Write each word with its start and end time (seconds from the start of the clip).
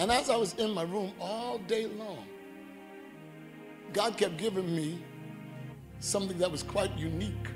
And 0.00 0.10
as 0.10 0.30
I 0.30 0.36
was 0.36 0.54
in 0.54 0.70
my 0.72 0.84
room 0.84 1.12
all 1.20 1.58
day 1.58 1.84
long, 1.84 2.24
God 3.92 4.16
kept 4.16 4.38
giving 4.38 4.74
me 4.74 4.98
something 5.98 6.38
that 6.38 6.50
was 6.50 6.62
quite 6.62 6.96
unique. 6.96 7.48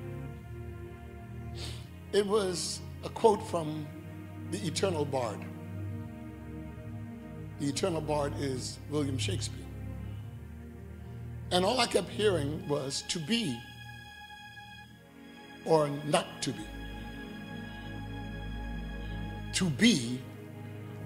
It 2.13 2.27
was 2.27 2.81
a 3.03 3.09
quote 3.09 3.43
from 3.49 3.87
the 4.51 4.59
Eternal 4.59 5.07
Bard. 5.07 5.39
The 7.61 7.67
Eternal 7.67 8.03
Bard 8.03 8.35
is 8.39 8.79
William 8.91 9.17
Shakespeare. 9.17 9.65
And 11.51 11.65
all 11.65 11.81
I 11.81 11.87
kept 11.87 12.11
hearing 12.11 12.69
was 12.69 13.05
to 13.09 13.19
be 13.21 13.59
or 15.65 15.89
not 16.05 16.27
to 16.43 16.51
be. 16.51 16.67
To 19.55 19.71
be 19.71 20.21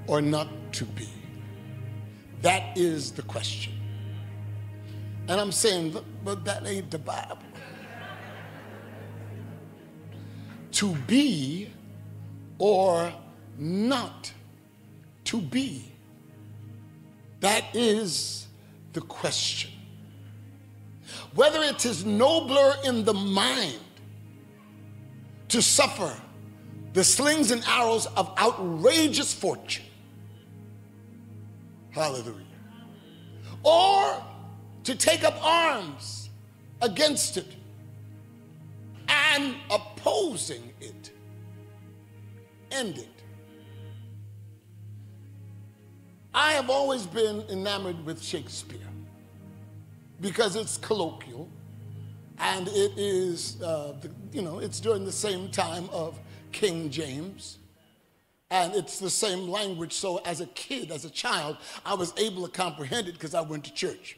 or 0.09 0.21
not 0.21 0.49
to 0.73 0.85
be. 0.85 1.09
That 2.43 2.77
is 2.77 3.13
the 3.13 3.23
question. 3.23 3.73
And 5.29 5.41
I'm 5.41 5.53
saying, 5.53 5.97
but 6.25 6.45
that 6.45 6.67
ain't 6.67 6.91
the 6.91 6.99
Bible. 6.99 7.39
to 10.79 10.95
be 11.09 11.69
or 12.59 13.13
not 13.59 14.33
to 15.25 15.41
be. 15.41 15.91
That 17.41 17.65
is 17.75 18.47
the 18.93 19.01
question. 19.01 19.73
Whether 21.35 21.65
it 21.65 21.85
is 21.85 22.05
nobler 22.05 22.75
in 22.85 23.05
the 23.05 23.13
mind 23.13 23.81
to 25.49 25.61
suffer 25.61 26.15
the 26.93 27.03
slings 27.03 27.51
and 27.51 27.65
arrows 27.67 28.07
of 28.07 28.33
outrageous 28.39 29.35
fortune. 29.35 29.85
Hallelujah. 31.91 32.45
Or 33.63 34.23
to 34.85 34.95
take 34.95 35.25
up 35.25 35.35
arms 35.45 36.31
against 36.81 37.37
it 37.37 37.57
and 39.09 39.55
opposing 39.71 40.73
it, 40.81 41.11
end 42.71 42.99
it. 42.99 43.09
I 46.35 46.53
have 46.53 46.71
always 46.71 47.07
been 47.07 47.43
enamored 47.51 48.05
with 48.05 48.23
Shakespeare 48.23 48.79
because 50.21 50.57
it's 50.57 50.77
colloquial 50.77 51.49
and 52.39 52.69
it 52.69 52.93
is, 52.97 53.61
uh, 53.63 53.95
you 54.33 54.43
know, 54.43 54.59
it's 54.59 54.79
during 54.79 55.05
the 55.05 55.13
same 55.13 55.51
time 55.51 55.89
of 55.91 56.19
King 56.53 56.91
James. 56.91 57.58
And 58.51 58.75
it's 58.75 58.99
the 58.99 59.11
same 59.11 59.49
language. 59.49 59.93
So 59.93 60.19
as 60.19 60.41
a 60.41 60.47
kid, 60.47 60.91
as 60.91 61.05
a 61.05 61.11
child, 61.11 61.59
I 61.85 61.95
was 61.95 62.15
able 62.17 62.47
to 62.47 62.53
comprehend 62.53 63.09
it 63.09 63.13
because 63.13 63.35
I 63.35 63.43
went 63.43 63.65
to 63.65 63.75
church. 63.75 64.17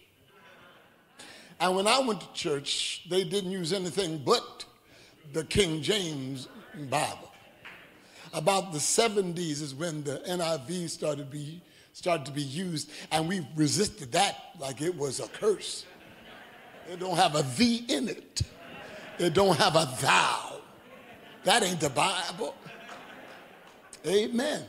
And 1.58 1.76
when 1.76 1.86
I 1.86 1.98
went 1.98 2.20
to 2.20 2.32
church, 2.32 3.04
they 3.10 3.24
didn't 3.24 3.50
use 3.50 3.72
anything 3.72 4.22
but 4.24 4.64
the 5.32 5.44
King 5.44 5.82
James 5.82 6.48
Bible. 6.88 7.32
About 8.32 8.72
the 8.72 8.78
70s 8.78 9.60
is 9.60 9.74
when 9.74 10.04
the 10.04 10.22
NIV 10.28 10.88
started 10.88 11.24
to 11.24 11.30
be, 11.30 11.60
started 11.92 12.24
to 12.26 12.32
be 12.32 12.42
used, 12.42 12.90
and 13.10 13.28
we 13.28 13.46
resisted 13.56 14.12
that 14.12 14.36
like 14.58 14.80
it 14.80 14.96
was 14.96 15.20
a 15.20 15.28
curse. 15.28 15.84
It 16.90 17.00
don't 17.00 17.16
have 17.16 17.34
a 17.34 17.42
thee 17.42 17.84
in 17.88 18.08
it. 18.08 18.42
It 19.18 19.34
don't 19.34 19.56
have 19.58 19.74
a 19.74 19.92
thou. 20.00 20.60
That 21.44 21.62
ain't 21.62 21.80
the 21.80 21.90
Bible. 21.90 22.54
Amen. 24.06 24.64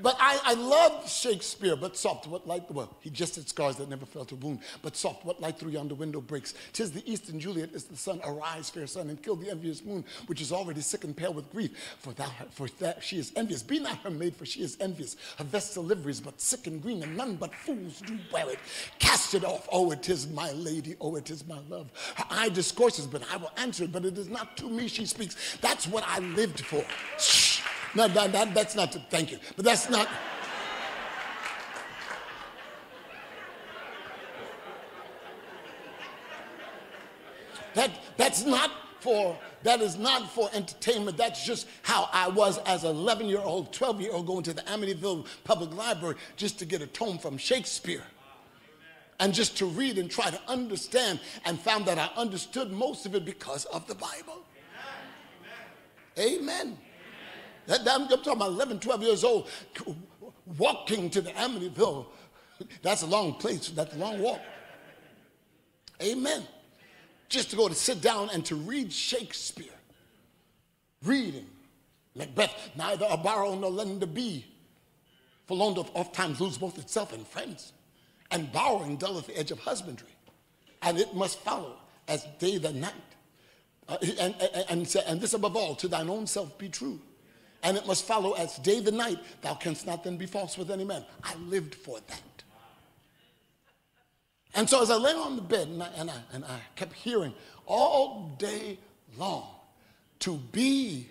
But 0.00 0.16
I, 0.20 0.40
I 0.44 0.54
love 0.54 1.10
Shakespeare, 1.10 1.74
but 1.74 1.96
soft, 1.96 2.28
what 2.28 2.46
light, 2.46 2.70
well, 2.70 2.96
he 3.00 3.10
just 3.10 3.34
had 3.34 3.48
scars 3.48 3.76
that 3.76 3.88
never 3.88 4.06
felt 4.06 4.30
a 4.30 4.36
wound, 4.36 4.60
but 4.80 4.96
soft, 4.96 5.24
what 5.24 5.40
light 5.40 5.58
through 5.58 5.72
yonder 5.72 5.96
window 5.96 6.20
breaks. 6.20 6.54
Tis 6.72 6.92
the 6.92 7.02
eastern 7.10 7.40
Juliet 7.40 7.70
is 7.72 7.84
the 7.84 7.96
sun, 7.96 8.20
arise, 8.24 8.70
fair 8.70 8.86
sun, 8.86 9.08
and 9.08 9.20
kill 9.20 9.34
the 9.34 9.50
envious 9.50 9.84
moon, 9.84 10.04
which 10.26 10.40
is 10.40 10.52
already 10.52 10.82
sick 10.82 11.02
and 11.02 11.16
pale 11.16 11.32
with 11.32 11.50
grief, 11.50 11.96
for 11.98 12.12
thou, 12.12 12.30
for 12.52 12.68
that 12.78 13.02
she 13.02 13.18
is 13.18 13.32
envious. 13.34 13.62
Be 13.62 13.80
not 13.80 13.98
her 13.98 14.10
maid, 14.10 14.36
for 14.36 14.46
she 14.46 14.60
is 14.60 14.76
envious. 14.80 15.16
Her 15.36 15.44
vestal 15.44 15.82
livery 15.82 16.12
is 16.12 16.20
but 16.20 16.40
sick 16.40 16.68
and 16.68 16.80
green, 16.80 17.02
and 17.02 17.16
none 17.16 17.34
but 17.34 17.52
fools 17.52 18.00
do 18.06 18.16
wear 18.32 18.48
it. 18.50 18.58
Cast 19.00 19.34
it 19.34 19.44
off, 19.44 19.68
oh, 19.72 19.90
it 19.90 20.08
is 20.08 20.28
my 20.28 20.52
lady, 20.52 20.94
oh, 21.00 21.16
it 21.16 21.28
is 21.28 21.44
my 21.48 21.58
love. 21.68 21.90
Her 22.14 22.24
eye 22.30 22.50
discourses, 22.50 23.06
but 23.08 23.22
I 23.32 23.36
will 23.36 23.52
answer 23.56 23.82
it, 23.84 23.90
but 23.90 24.04
it 24.04 24.16
is 24.16 24.28
not 24.28 24.56
to 24.58 24.68
me 24.68 24.86
she 24.86 25.06
speaks. 25.06 25.58
That's 25.60 25.88
what 25.88 26.04
I 26.06 26.20
lived 26.20 26.60
for. 26.60 26.84
No, 27.94 28.06
that, 28.08 28.32
that, 28.32 28.54
that's 28.54 28.74
not, 28.74 28.96
thank 29.10 29.32
you, 29.32 29.38
but 29.56 29.64
that's 29.64 29.88
not. 29.88 30.08
That, 37.74 37.90
that's 38.16 38.44
not 38.44 38.72
for 39.00 39.38
that 39.62 39.80
is 39.80 39.96
not 39.96 40.30
for 40.30 40.50
entertainment 40.52 41.16
that's 41.16 41.44
just 41.44 41.68
how 41.82 42.08
i 42.12 42.28
was 42.28 42.58
as 42.66 42.84
an 42.84 42.96
11 42.96 43.26
year 43.26 43.38
old 43.38 43.72
12 43.72 44.00
year 44.00 44.12
old 44.12 44.26
going 44.26 44.42
to 44.42 44.52
the 44.52 44.62
amityville 44.62 45.26
public 45.44 45.72
library 45.74 46.16
just 46.36 46.58
to 46.58 46.64
get 46.64 46.82
a 46.82 46.86
tome 46.88 47.18
from 47.18 47.38
shakespeare 47.38 48.02
and 49.20 49.32
just 49.32 49.56
to 49.56 49.66
read 49.66 49.98
and 49.98 50.10
try 50.10 50.30
to 50.30 50.40
understand 50.48 51.20
and 51.44 51.58
found 51.60 51.86
that 51.86 51.98
i 51.98 52.10
understood 52.20 52.72
most 52.72 53.06
of 53.06 53.14
it 53.14 53.24
because 53.24 53.64
of 53.66 53.86
the 53.86 53.94
bible 53.94 54.42
amen, 56.18 56.40
amen. 56.40 56.78
That, 57.68 57.86
I'm 57.86 58.08
talking 58.08 58.32
about 58.32 58.48
11, 58.48 58.80
12 58.80 59.02
years 59.02 59.24
old, 59.24 59.46
walking 60.56 61.10
to 61.10 61.20
the 61.20 61.30
Amityville. 61.32 62.06
That's 62.82 63.02
a 63.02 63.06
long 63.06 63.34
place. 63.34 63.68
That's 63.68 63.94
a 63.94 63.98
long 63.98 64.20
walk. 64.20 64.40
Amen. 66.02 66.42
Just 67.28 67.50
to 67.50 67.56
go 67.56 67.68
to 67.68 67.74
sit 67.74 68.00
down 68.00 68.30
and 68.32 68.44
to 68.46 68.56
read 68.56 68.90
Shakespeare. 68.90 69.66
Reading 71.04 71.46
Macbeth, 72.16 72.70
neither 72.74 73.06
a 73.08 73.18
borrow 73.18 73.54
nor 73.54 73.70
lend 73.70 74.00
to 74.00 74.06
be. 74.06 74.46
For 75.46 75.54
loan 75.54 75.74
doth 75.74 75.90
oft 75.94 76.14
times 76.14 76.40
lose 76.40 76.56
both 76.56 76.78
itself 76.78 77.12
and 77.12 77.26
friends. 77.26 77.74
And 78.30 78.50
borrowing 78.50 78.96
dulleth 78.96 79.26
the 79.26 79.38
edge 79.38 79.50
of 79.50 79.58
husbandry. 79.58 80.08
And 80.80 80.98
it 80.98 81.14
must 81.14 81.38
follow 81.40 81.76
as 82.08 82.26
day 82.38 82.56
the 82.56 82.72
night. 82.72 82.92
Uh, 83.88 83.98
and, 84.18 84.34
and, 84.40 84.64
and, 84.70 84.96
and 85.06 85.20
this 85.20 85.34
above 85.34 85.54
all, 85.54 85.74
to 85.74 85.88
thine 85.88 86.08
own 86.08 86.26
self 86.26 86.56
be 86.56 86.70
true 86.70 86.98
and 87.62 87.76
it 87.76 87.86
must 87.86 88.06
follow 88.06 88.32
as 88.32 88.56
day 88.58 88.80
the 88.80 88.92
night. 88.92 89.18
Thou 89.42 89.54
canst 89.54 89.86
not 89.86 90.04
then 90.04 90.16
be 90.16 90.26
false 90.26 90.56
with 90.56 90.70
any 90.70 90.84
man. 90.84 91.04
I 91.22 91.34
lived 91.36 91.74
for 91.74 91.98
that. 92.06 92.22
And 94.54 94.68
so 94.68 94.82
as 94.82 94.90
I 94.90 94.96
lay 94.96 95.12
on 95.12 95.36
the 95.36 95.42
bed 95.42 95.68
and 95.68 95.82
I, 95.82 95.88
and 95.96 96.10
I, 96.10 96.16
and 96.32 96.44
I 96.44 96.60
kept 96.76 96.94
hearing 96.94 97.34
all 97.66 98.34
day 98.38 98.78
long 99.16 99.46
to 100.20 100.36
be 100.36 101.08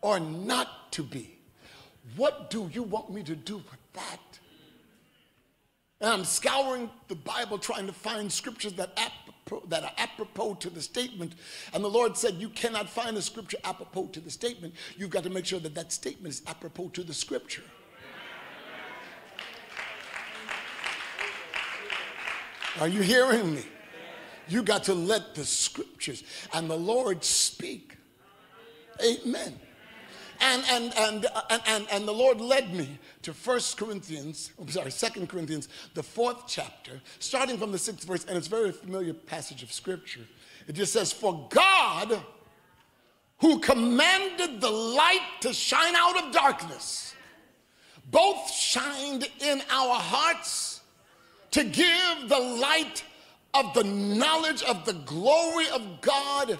or 0.00 0.20
not 0.20 0.92
to 0.92 1.02
be, 1.02 1.38
what 2.16 2.50
do 2.50 2.70
you 2.72 2.82
want 2.82 3.10
me 3.10 3.22
to 3.22 3.34
do 3.34 3.56
with 3.56 3.92
that? 3.94 4.20
And 6.00 6.10
I'm 6.10 6.24
scouring 6.24 6.90
the 7.08 7.14
Bible 7.14 7.56
trying 7.56 7.86
to 7.86 7.92
find 7.92 8.30
scriptures 8.30 8.74
that 8.74 8.92
that 9.68 9.84
are 9.84 9.92
apropos 9.98 10.54
to 10.54 10.70
the 10.70 10.82
statement. 10.82 11.34
And 11.72 11.84
the 11.84 11.88
Lord 11.88 12.16
said, 12.16 12.34
You 12.34 12.48
cannot 12.48 12.88
find 12.88 13.16
a 13.16 13.22
scripture 13.22 13.58
apropos 13.64 14.06
to 14.08 14.20
the 14.20 14.30
statement. 14.30 14.74
You've 14.96 15.10
got 15.10 15.24
to 15.24 15.30
make 15.30 15.46
sure 15.46 15.60
that 15.60 15.74
that 15.74 15.92
statement 15.92 16.34
is 16.34 16.42
apropos 16.46 16.88
to 16.90 17.02
the 17.02 17.14
scripture. 17.14 17.64
Are 22.80 22.88
you 22.88 23.02
hearing 23.02 23.54
me? 23.54 23.64
You 24.48 24.62
got 24.62 24.84
to 24.84 24.94
let 24.94 25.34
the 25.34 25.44
scriptures 25.44 26.22
and 26.52 26.68
the 26.68 26.76
Lord 26.76 27.24
speak. 27.24 27.96
Amen. 29.02 29.58
And, 30.40 30.64
and, 30.70 30.92
and, 30.96 31.26
and, 31.66 31.86
and, 31.90 32.08
the 32.08 32.12
Lord 32.12 32.40
led 32.40 32.74
me 32.74 32.98
to 33.22 33.32
1 33.32 33.60
Corinthians, 33.76 34.52
I'm 34.60 34.68
sorry, 34.68 34.90
2 34.90 35.26
Corinthians, 35.26 35.68
the 35.94 36.02
fourth 36.02 36.44
chapter, 36.46 37.00
starting 37.18 37.58
from 37.58 37.72
the 37.72 37.78
sixth 37.78 38.06
verse, 38.06 38.24
and 38.24 38.36
it's 38.36 38.46
a 38.46 38.50
very 38.50 38.72
familiar 38.72 39.14
passage 39.14 39.62
of 39.62 39.72
scripture. 39.72 40.26
It 40.66 40.72
just 40.74 40.92
says, 40.92 41.12
For 41.12 41.46
God, 41.50 42.22
who 43.38 43.58
commanded 43.58 44.60
the 44.60 44.70
light 44.70 45.26
to 45.40 45.52
shine 45.52 45.94
out 45.96 46.22
of 46.22 46.32
darkness, 46.32 47.14
both 48.10 48.50
shined 48.50 49.28
in 49.40 49.62
our 49.70 49.96
hearts 49.96 50.80
to 51.52 51.64
give 51.64 52.28
the 52.28 52.38
light 52.38 53.04
of 53.54 53.72
the 53.74 53.84
knowledge 53.84 54.62
of 54.64 54.84
the 54.84 54.92
glory 54.92 55.68
of 55.68 56.00
God 56.00 56.58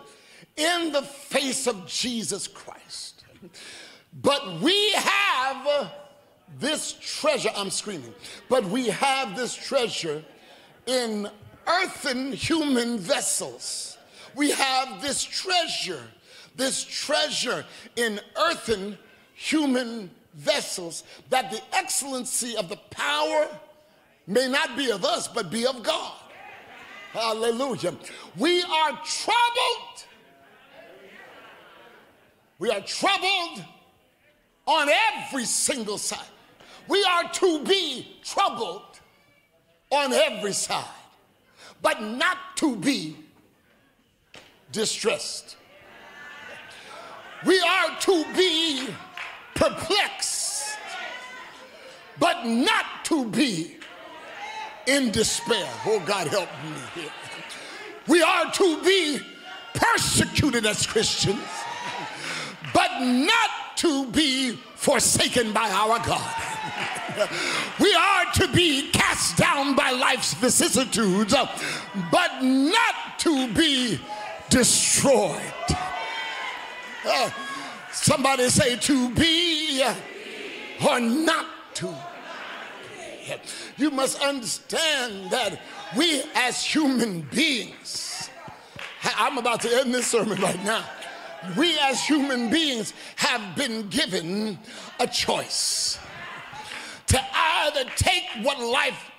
in 0.56 0.92
the 0.92 1.02
face 1.02 1.66
of 1.66 1.86
Jesus 1.86 2.46
Christ. 2.46 3.13
But 4.22 4.60
we 4.60 4.92
have 4.92 5.92
this 6.58 6.96
treasure, 7.00 7.50
I'm 7.56 7.70
screaming, 7.70 8.14
but 8.48 8.64
we 8.64 8.88
have 8.88 9.36
this 9.36 9.54
treasure 9.54 10.22
in 10.86 11.28
earthen 11.66 12.32
human 12.32 12.98
vessels. 12.98 13.98
We 14.34 14.50
have 14.50 15.00
this 15.02 15.22
treasure, 15.22 16.02
this 16.56 16.84
treasure 16.84 17.64
in 17.96 18.20
earthen 18.36 18.98
human 19.34 20.10
vessels, 20.34 21.04
that 21.30 21.50
the 21.50 21.60
excellency 21.72 22.56
of 22.56 22.68
the 22.68 22.76
power 22.90 23.48
may 24.26 24.48
not 24.48 24.76
be 24.76 24.90
of 24.90 25.04
us, 25.04 25.28
but 25.28 25.50
be 25.50 25.66
of 25.66 25.82
God. 25.82 26.20
Hallelujah. 27.12 27.94
We 28.36 28.62
are 28.62 28.90
troubled. 29.04 30.04
We 32.64 32.70
are 32.70 32.80
troubled 32.80 33.62
on 34.66 34.88
every 34.88 35.44
single 35.44 35.98
side. 35.98 36.32
We 36.88 37.04
are 37.04 37.30
to 37.30 37.62
be 37.62 38.16
troubled 38.24 39.00
on 39.90 40.14
every 40.14 40.54
side, 40.54 40.86
but 41.82 42.00
not 42.00 42.38
to 42.56 42.74
be 42.74 43.18
distressed. 44.72 45.58
We 47.44 47.60
are 47.60 48.00
to 48.00 48.24
be 48.34 48.86
perplexed, 49.54 50.78
but 52.18 52.46
not 52.46 52.86
to 53.04 53.26
be 53.26 53.76
in 54.86 55.10
despair. 55.10 55.68
Oh, 55.84 56.02
God, 56.06 56.28
help 56.28 56.48
me 56.64 57.02
here. 57.02 57.12
We 58.06 58.22
are 58.22 58.50
to 58.50 58.82
be 58.82 59.20
persecuted 59.74 60.64
as 60.64 60.86
Christians, 60.86 61.44
but 62.74 63.00
not 63.00 63.76
to 63.76 64.06
be 64.06 64.58
forsaken 64.74 65.52
by 65.52 65.70
our 65.70 65.98
God. 66.04 66.34
We 67.78 67.94
are 67.94 68.24
to 68.34 68.48
be 68.48 68.90
cast 68.90 69.36
down 69.36 69.76
by 69.76 69.92
life's 69.92 70.34
vicissitudes, 70.34 71.32
but 72.10 72.42
not 72.42 73.18
to 73.18 73.52
be 73.54 74.00
destroyed. 74.48 75.40
Uh, 77.06 77.30
somebody 77.92 78.48
say 78.48 78.76
to 78.76 79.10
be 79.10 79.84
or 80.88 81.00
not 81.00 81.46
to. 81.74 81.94
You 83.76 83.90
must 83.90 84.20
understand 84.20 85.30
that 85.30 85.60
we 85.96 86.22
as 86.34 86.64
human 86.64 87.22
beings, 87.22 88.28
I'm 89.16 89.38
about 89.38 89.60
to 89.62 89.80
end 89.80 89.94
this 89.94 90.08
sermon 90.08 90.40
right 90.40 90.62
now. 90.64 90.84
We 91.56 91.78
as 91.78 92.02
human 92.02 92.50
beings 92.50 92.92
have 93.16 93.56
been 93.56 93.88
given 93.88 94.58
a 94.98 95.06
choice 95.06 95.98
to 97.06 97.20
either 97.34 97.84
take 97.96 98.24
what 98.42 98.58
life 98.60 99.10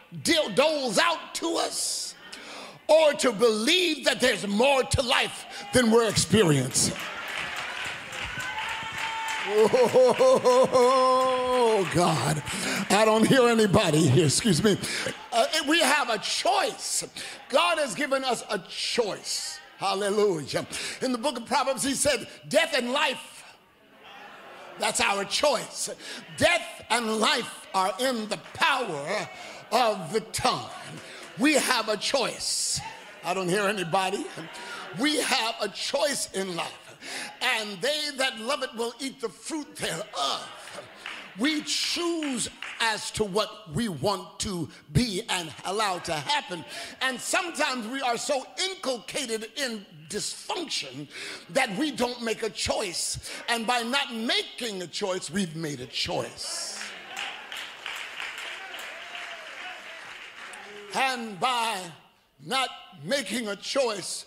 doles 0.56 0.98
out 0.98 1.33
to 1.36 1.57
us 1.57 2.16
or 2.88 3.13
to 3.13 3.31
believe 3.31 4.06
that 4.06 4.19
there's 4.19 4.48
more 4.48 4.83
to 4.83 5.01
life 5.01 5.68
than 5.74 5.92
we're 5.92 6.10
experiencing. 6.10 6.95
Oh, 10.68 11.88
God. 11.94 12.42
I 12.89 13.06
don't 13.06 13.28
hear 13.28 13.48
anybody 13.48 14.07
here. 14.07 14.25
Excuse 14.25 14.63
me. 14.63 14.78
Uh, 15.31 15.45
we 15.68 15.80
have 15.81 16.10
a 16.10 16.18
choice. 16.18 17.06
God 17.50 17.78
has 17.78 17.94
given 17.94 18.24
us 18.24 18.44
a 18.50 18.57
choice. 18.69 19.55
Hallelujah. 19.77 20.66
In 21.01 21.12
the 21.12 21.18
book 21.18 21.38
of 21.38 21.45
Proverbs, 21.45 21.83
he 21.83 21.94
said, 21.94 22.27
Death 22.48 22.74
and 22.77 22.92
life, 22.92 23.44
that's 24.80 25.01
our 25.01 25.25
choice. 25.25 25.89
Death 26.38 26.86
and 26.89 27.19
life 27.19 27.68
are 27.74 27.94
in 28.00 28.27
the 28.30 28.39
power 28.54 29.30
of 29.72 30.13
the 30.13 30.22
tongue. 30.22 30.69
We 31.38 31.54
have 31.54 31.89
a 31.89 31.98
choice. 31.98 32.80
I 33.24 33.33
don't 33.33 33.50
hear 33.50 33.63
anybody. 33.63 34.25
We 35.00 35.18
have 35.22 35.56
a 35.62 35.68
choice 35.69 36.30
in 36.33 36.56
life 36.56 36.86
and 37.42 37.81
they 37.81 38.10
that 38.18 38.39
love 38.39 38.63
it 38.63 38.74
will 38.75 38.94
eat 39.00 39.21
the 39.21 39.30
fruit 39.30 39.75
thereof. 39.75 40.65
We 41.38 41.62
choose 41.64 42.50
as 42.80 43.12
to 43.12 43.24
what 43.24 43.74
we 43.74 43.90
want 43.90 44.40
to 44.40 44.70
be 44.94 45.22
and 45.30 45.52
allow 45.66 46.00
to 46.00 46.14
happen. 46.14 46.64
And 47.02 47.20
sometimes 47.20 47.88
we 47.88 48.02
are 48.02 48.18
so 48.18 48.46
inculcated 48.70 49.50
in 49.58 49.86
dysfunction 50.10 51.08
that 51.50 51.76
we 51.78 51.92
don't 51.92 52.22
make 52.22 52.44
a 52.44 52.50
choice. 52.50 53.32
And 53.50 53.68
by 53.68 53.82
not 53.84 54.14
making 54.14 54.82
a 54.82 54.88
choice, 54.88 55.30
we've 55.30 55.56
made 55.56 55.82
a 55.82 55.88
choice. 55.88 56.80
And 60.94 61.38
by 61.40 61.81
not 62.46 62.70
making 63.04 63.50
a 63.50 63.56
choice, 63.56 64.26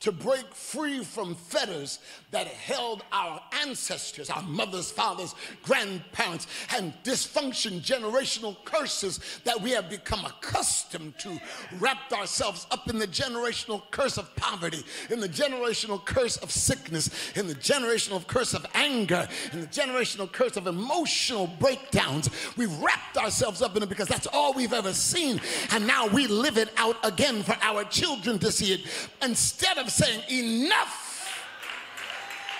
to 0.00 0.12
break 0.12 0.54
free 0.54 1.04
from 1.04 1.34
fetters 1.34 2.00
that 2.30 2.46
held 2.46 3.02
our 3.12 3.40
ancestors, 3.62 4.30
our 4.30 4.42
mothers, 4.42 4.90
fathers, 4.90 5.34
grandparents, 5.62 6.46
and 6.76 6.92
dysfunction, 7.02 7.80
generational 7.80 8.56
curses 8.64 9.20
that 9.44 9.60
we 9.60 9.70
have 9.70 9.90
become 9.90 10.24
accustomed 10.24 11.18
to, 11.18 11.40
wrapped 11.78 12.12
ourselves 12.12 12.66
up 12.70 12.88
in 12.88 12.98
the 12.98 13.06
generational 13.06 13.82
curse 13.90 14.16
of 14.18 14.34
poverty, 14.36 14.84
in 15.10 15.20
the 15.20 15.28
generational 15.28 16.04
curse 16.04 16.36
of 16.38 16.50
sickness, 16.50 17.10
in 17.34 17.46
the 17.46 17.54
generational 17.54 18.24
curse 18.26 18.54
of 18.54 18.64
anger, 18.74 19.28
in 19.52 19.60
the 19.60 19.66
generational 19.66 20.30
curse 20.30 20.56
of 20.56 20.66
emotional 20.66 21.46
breakdowns. 21.58 22.30
We've 22.56 22.76
wrapped 22.78 23.16
ourselves 23.16 23.62
up 23.62 23.76
in 23.76 23.82
it 23.82 23.88
because 23.88 24.08
that's 24.08 24.26
all 24.32 24.52
we've 24.52 24.72
ever 24.72 24.92
seen. 24.92 25.40
And 25.72 25.86
now 25.86 26.06
we 26.06 26.26
live 26.26 26.58
it 26.58 26.70
out 26.76 26.96
again 27.04 27.42
for 27.42 27.56
our 27.60 27.84
children 27.84 28.38
to 28.40 28.52
see 28.52 28.74
it. 28.74 28.80
Instead 29.22 29.78
of 29.78 29.90
saying, 29.90 30.22
enough 30.30 30.99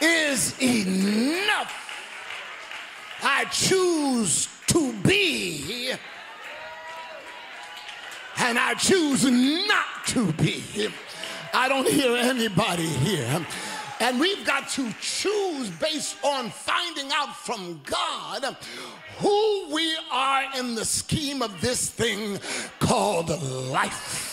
is 0.01 0.55
enough. 0.61 1.77
I 3.23 3.45
choose 3.47 4.49
to 4.69 4.93
be, 5.03 5.93
and 8.39 8.59
I 8.59 8.75
choose 8.75 9.25
not 9.25 10.07
to 10.09 10.33
be. 10.33 10.89
I 11.53 11.69
don't 11.69 11.87
hear 11.87 12.17
anybody 12.17 12.87
here. 12.87 13.45
And 14.01 14.19
we've 14.19 14.47
got 14.47 14.69
to 14.71 14.91
choose 15.03 15.69
based 15.69 16.17
on 16.25 16.49
finding 16.49 17.11
out 17.13 17.37
from 17.37 17.81
God 17.85 18.57
who 19.19 19.67
we 19.75 19.95
are 20.11 20.45
in 20.59 20.75
the 20.75 20.85
scheme 20.87 21.43
of 21.43 21.61
this 21.61 21.91
thing 21.91 22.39
called 22.79 23.29
life. 23.69 24.30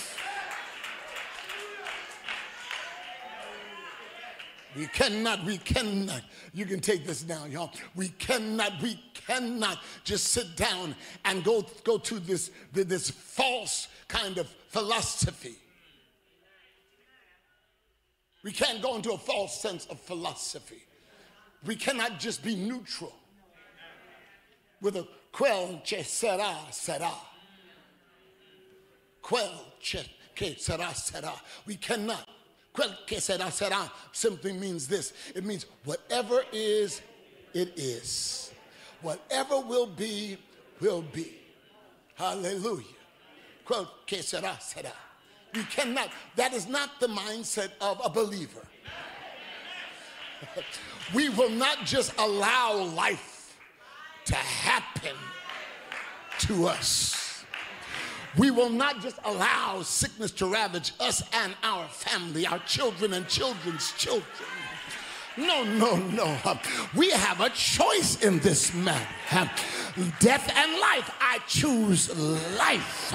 We 4.78 4.86
cannot, 4.86 5.44
we 5.44 5.58
cannot. 5.58 6.22
You 6.54 6.66
can 6.68 6.80
take 6.80 7.04
this 7.04 7.24
down, 7.24 7.52
y'all. 7.52 7.72
We 7.96 8.10
cannot, 8.10 8.80
we 8.80 9.02
cannot 9.26 9.80
just 10.04 10.28
sit 10.28 10.56
down 10.56 10.96
and 11.26 11.44
go, 11.44 11.66
go 11.84 11.98
to 11.98 12.20
this, 12.20 12.52
this 12.74 13.10
false 13.10 13.88
kind 14.08 14.38
of 14.38 14.48
philosophy. 14.70 15.56
We 18.44 18.52
can't 18.52 18.80
go 18.80 18.96
into 18.96 19.14
a 19.14 19.18
false 19.18 19.60
sense 19.60 19.88
of 19.88 20.00
philosophy. 20.00 20.84
We 21.66 21.76
cannot 21.76 22.20
just 22.20 22.44
be 22.44 22.56
neutral 22.56 23.16
with 24.80 24.96
a 24.96 25.08
quel 25.32 25.82
che 25.84 26.04
sera 26.04 26.56
sera. 26.70 27.12
Quel 29.24 29.52
che, 29.80 30.04
che 30.36 30.56
sera 30.60 30.94
sera. 30.94 31.34
We 31.66 31.78
cannot 31.78 32.30
que 33.06 33.18
será, 33.18 33.52
será 33.52 33.90
simply 34.12 34.54
means 34.54 34.88
this 34.88 35.14
it 35.36 35.44
means 35.44 35.66
whatever 35.84 36.44
is, 36.52 37.02
it 37.54 37.74
is. 37.78 38.52
Whatever 39.02 39.60
will 39.60 39.88
be, 39.88 40.38
will 40.80 41.02
be. 41.02 41.34
Hallelujah. 42.16 42.86
Quote, 43.64 44.08
que 44.08 44.20
será, 44.20 44.58
será. 44.60 44.92
You 45.54 45.64
cannot, 45.64 46.10
that 46.36 46.54
is 46.54 46.68
not 46.68 47.00
the 47.00 47.08
mindset 47.08 47.72
of 47.80 48.02
a 48.04 48.10
believer. 48.10 48.66
we 51.14 51.30
will 51.30 51.50
not 51.50 51.86
just 51.86 52.14
allow 52.18 52.76
life 52.76 53.58
to 54.26 54.36
happen 54.36 55.16
to 56.40 56.68
us. 56.68 57.27
We 58.36 58.52
will 58.52 58.70
not 58.70 59.02
just 59.02 59.18
allow 59.24 59.82
sickness 59.84 60.32
to 60.32 60.48
ravage 60.48 60.94
us 61.00 61.24
and 61.34 61.56
our 61.64 61.88
family, 61.88 62.46
our 62.46 62.60
children 62.60 63.14
and 63.14 63.28
children's 63.28 63.92
children. 63.94 64.26
No, 65.38 65.64
no, 65.64 65.96
no. 65.98 66.36
We 66.96 67.12
have 67.12 67.42
a 67.42 67.50
choice 67.52 68.24
in 68.24 68.40
this 68.40 68.74
matter. 68.74 69.52
Death 70.20 70.52
and 70.56 70.80
life. 70.80 71.12
I 71.22 71.40
choose 71.48 72.10
life. 72.58 73.14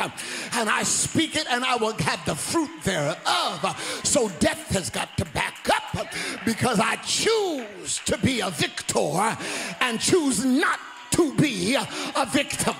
And 0.54 0.70
I 0.70 0.84
speak 0.84 1.34
it 1.34 1.46
and 1.50 1.64
I 1.64 1.76
will 1.76 1.94
have 1.94 2.24
the 2.24 2.36
fruit 2.36 2.70
thereof. 2.84 4.00
So 4.04 4.28
death 4.38 4.68
has 4.70 4.88
got 4.88 5.16
to 5.18 5.24
back 5.26 5.68
up 5.68 6.06
because 6.44 6.78
I 6.78 6.94
choose 6.96 7.98
to 8.06 8.16
be 8.18 8.40
a 8.40 8.50
victor 8.50 9.36
and 9.80 9.98
choose 9.98 10.44
not 10.44 10.78
to 11.12 11.34
be 11.34 11.74
a 11.74 12.26
victim. 12.26 12.76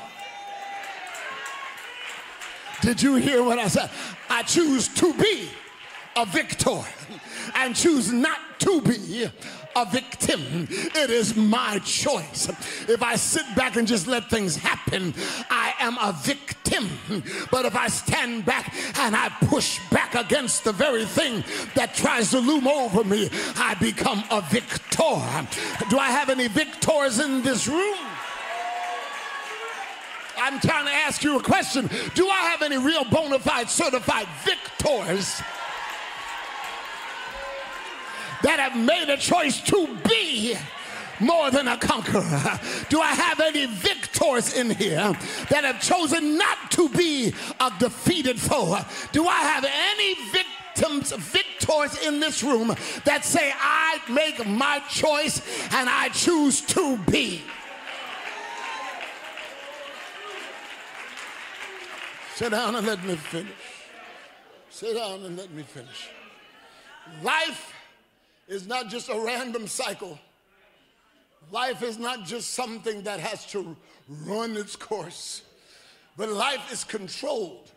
Did 2.82 3.00
you 3.00 3.14
hear 3.14 3.42
what 3.42 3.58
I 3.58 3.68
said? 3.68 3.90
I 4.28 4.42
choose 4.42 4.88
to 4.88 5.14
be 5.14 5.48
a 6.16 6.26
victor 6.26 6.80
and 7.54 7.74
choose 7.74 8.12
not 8.12 8.38
to 8.58 8.80
be 8.82 9.26
a 9.74 9.86
victim. 9.86 10.66
It 10.68 11.08
is 11.08 11.36
my 11.36 11.78
choice. 11.78 12.48
If 12.88 13.02
I 13.02 13.14
sit 13.14 13.44
back 13.56 13.76
and 13.76 13.86
just 13.86 14.06
let 14.08 14.28
things 14.28 14.56
happen, 14.56 15.14
I 15.48 15.74
am 15.78 15.96
a 15.98 16.12
victim. 16.12 16.88
But 17.50 17.66
if 17.66 17.76
I 17.76 17.86
stand 17.88 18.44
back 18.44 18.74
and 18.98 19.14
I 19.14 19.28
push 19.42 19.78
back 19.90 20.14
against 20.14 20.64
the 20.64 20.72
very 20.72 21.04
thing 21.04 21.44
that 21.74 21.94
tries 21.94 22.30
to 22.30 22.40
loom 22.40 22.66
over 22.66 23.04
me, 23.04 23.30
I 23.56 23.74
become 23.74 24.24
a 24.30 24.42
victor. 24.42 25.20
Do 25.88 25.98
I 25.98 26.10
have 26.10 26.30
any 26.30 26.48
victors 26.48 27.20
in 27.20 27.42
this 27.42 27.68
room? 27.68 27.96
I'm 30.42 30.58
trying 30.58 30.87
to 30.87 30.92
ask 30.92 31.22
you 31.22 31.38
a 31.38 31.42
question. 31.42 31.88
Do 32.16 32.28
I 32.28 32.40
have 32.50 32.62
any 32.62 32.76
real 32.76 33.04
bona 33.04 33.38
fide 33.38 33.70
certified 33.70 34.26
victors 34.44 35.40
that 38.42 38.58
have 38.58 38.76
made 38.76 39.08
a 39.08 39.16
choice 39.16 39.61
to 39.61 39.87
be 40.08 40.56
more 41.20 41.52
than 41.52 41.68
a 41.68 41.76
conqueror? 41.76 42.58
Do 42.88 43.00
I 43.00 43.12
have 43.12 43.38
any 43.38 43.66
victors 43.66 44.54
in 44.54 44.70
here 44.70 45.12
that 45.50 45.62
have 45.62 45.80
chosen 45.80 46.37
not 46.37 46.72
to 46.72 46.88
be 46.88 47.32
a 47.61 47.72
defeated 47.78 48.40
foe? 48.40 48.80
Do 49.12 49.28
I 49.28 49.42
have 49.42 49.64
any 49.64 50.16
victims, 50.32 51.12
victors 51.12 52.04
in 52.04 52.18
this 52.18 52.42
room 52.42 52.75
that 53.04 53.25
say, 53.25 53.52
I 53.56 54.00
make 54.11 54.44
my 54.44 54.80
choice 54.90 55.40
and 55.72 55.88
I 55.88 56.08
choose 56.08 56.62
to 56.62 56.99
be? 57.08 57.42
Sit 62.42 62.50
down 62.50 62.75
and 62.75 62.84
let 62.84 63.04
me 63.04 63.14
finish. 63.14 63.52
Sit 64.68 64.96
down 64.96 65.22
and 65.22 65.37
let 65.37 65.52
me 65.52 65.62
finish. 65.62 66.08
Life 67.22 67.72
is 68.49 68.66
not 68.66 68.88
just 68.88 69.08
a 69.11 69.16
random 69.16 69.68
cycle. 69.68 70.18
Life 71.52 71.84
is 71.84 72.00
not 72.00 72.25
just 72.25 72.54
something 72.54 73.02
that 73.02 73.20
has 73.20 73.46
to 73.52 73.76
run 74.26 74.56
its 74.56 74.75
course, 74.75 75.42
but 76.16 76.30
life 76.30 76.72
is 76.72 76.82
controlled 76.82 77.70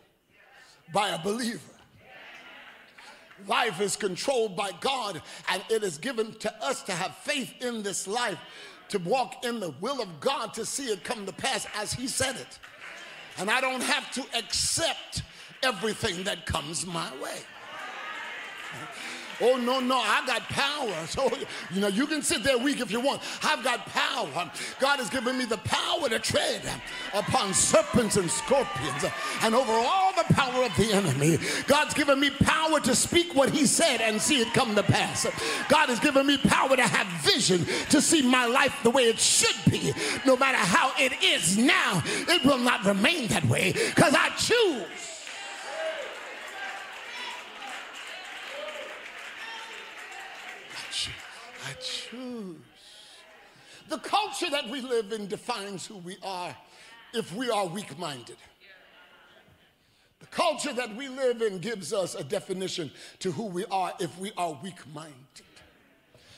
by 0.92 1.10
a 1.10 1.18
believer. 1.22 1.60
Life 3.46 3.80
is 3.80 3.94
controlled 3.94 4.56
by 4.56 4.72
God, 4.80 5.22
and 5.48 5.62
it 5.70 5.84
is 5.84 5.96
given 5.96 6.32
to 6.40 6.52
us 6.60 6.82
to 6.82 6.92
have 6.92 7.14
faith 7.18 7.54
in 7.60 7.84
this 7.84 8.08
life, 8.08 8.40
to 8.88 8.98
walk 8.98 9.44
in 9.44 9.60
the 9.60 9.72
will 9.80 10.02
of 10.02 10.18
God, 10.18 10.54
to 10.54 10.66
see 10.66 10.86
it 10.86 11.04
come 11.04 11.24
to 11.24 11.32
pass 11.32 11.68
as 11.76 11.92
He 11.92 12.08
said 12.08 12.34
it. 12.34 12.58
And 13.38 13.50
I 13.50 13.60
don't 13.60 13.82
have 13.82 14.10
to 14.12 14.24
accept 14.36 15.22
everything 15.62 16.24
that 16.24 16.46
comes 16.46 16.86
my 16.86 17.10
way. 17.22 17.38
Oh, 19.40 19.56
no, 19.56 19.80
no, 19.80 19.96
I 19.96 20.24
got 20.26 20.42
power. 20.42 21.06
So, 21.06 21.30
you 21.72 21.80
know, 21.80 21.88
you 21.88 22.06
can 22.06 22.22
sit 22.22 22.42
there 22.42 22.58
weak 22.58 22.80
if 22.80 22.90
you 22.90 23.00
want. 23.00 23.22
I've 23.42 23.62
got 23.62 23.86
power. 23.86 24.50
God 24.80 24.98
has 24.98 25.10
given 25.10 25.36
me 25.36 25.44
the 25.44 25.58
power 25.58 26.08
to 26.08 26.18
tread 26.18 26.62
upon 27.14 27.52
serpents 27.52 28.16
and 28.16 28.30
scorpions 28.30 29.04
and 29.42 29.54
over 29.54 29.72
all 29.72 30.12
the 30.14 30.34
power 30.34 30.64
of 30.64 30.76
the 30.76 30.92
enemy. 30.92 31.38
God's 31.66 31.94
given 31.94 32.18
me 32.20 32.30
power 32.30 32.80
to 32.80 32.94
speak 32.94 33.34
what 33.34 33.50
He 33.50 33.66
said 33.66 34.00
and 34.00 34.20
see 34.20 34.40
it 34.40 34.52
come 34.54 34.74
to 34.74 34.82
pass. 34.82 35.26
God 35.68 35.88
has 35.88 36.00
given 36.00 36.26
me 36.26 36.38
power 36.38 36.76
to 36.76 36.82
have 36.82 37.06
vision 37.22 37.64
to 37.90 38.00
see 38.00 38.22
my 38.22 38.46
life 38.46 38.74
the 38.82 38.90
way 38.90 39.04
it 39.04 39.18
should 39.18 39.56
be. 39.70 39.92
No 40.24 40.36
matter 40.36 40.58
how 40.58 40.92
it 40.98 41.12
is 41.22 41.58
now, 41.58 42.02
it 42.06 42.44
will 42.44 42.58
not 42.58 42.84
remain 42.84 43.28
that 43.28 43.44
way 43.44 43.72
because 43.72 44.14
I 44.14 44.30
choose 44.30 45.15
choose. 51.86 52.56
The 53.88 53.98
culture 53.98 54.50
that 54.50 54.68
we 54.68 54.80
live 54.80 55.12
in 55.12 55.28
defines 55.28 55.86
who 55.86 55.98
we 55.98 56.16
are 56.22 56.56
if 57.14 57.34
we 57.34 57.50
are 57.50 57.66
weak 57.66 57.98
minded. 57.98 58.36
The 60.20 60.26
culture 60.26 60.72
that 60.72 60.94
we 60.96 61.08
live 61.08 61.42
in 61.42 61.58
gives 61.58 61.92
us 61.92 62.14
a 62.14 62.24
definition 62.24 62.90
to 63.20 63.30
who 63.30 63.44
we 63.46 63.64
are 63.66 63.92
if 64.00 64.18
we 64.18 64.32
are 64.36 64.58
weak 64.62 64.80
minded. 64.92 65.14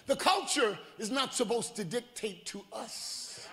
The 0.07 0.17
culture 0.17 0.78
is 0.99 1.11
not 1.11 1.35
supposed 1.35 1.76
to 1.76 1.85
dictate 1.85 2.45
to 2.47 2.62
us 2.73 3.49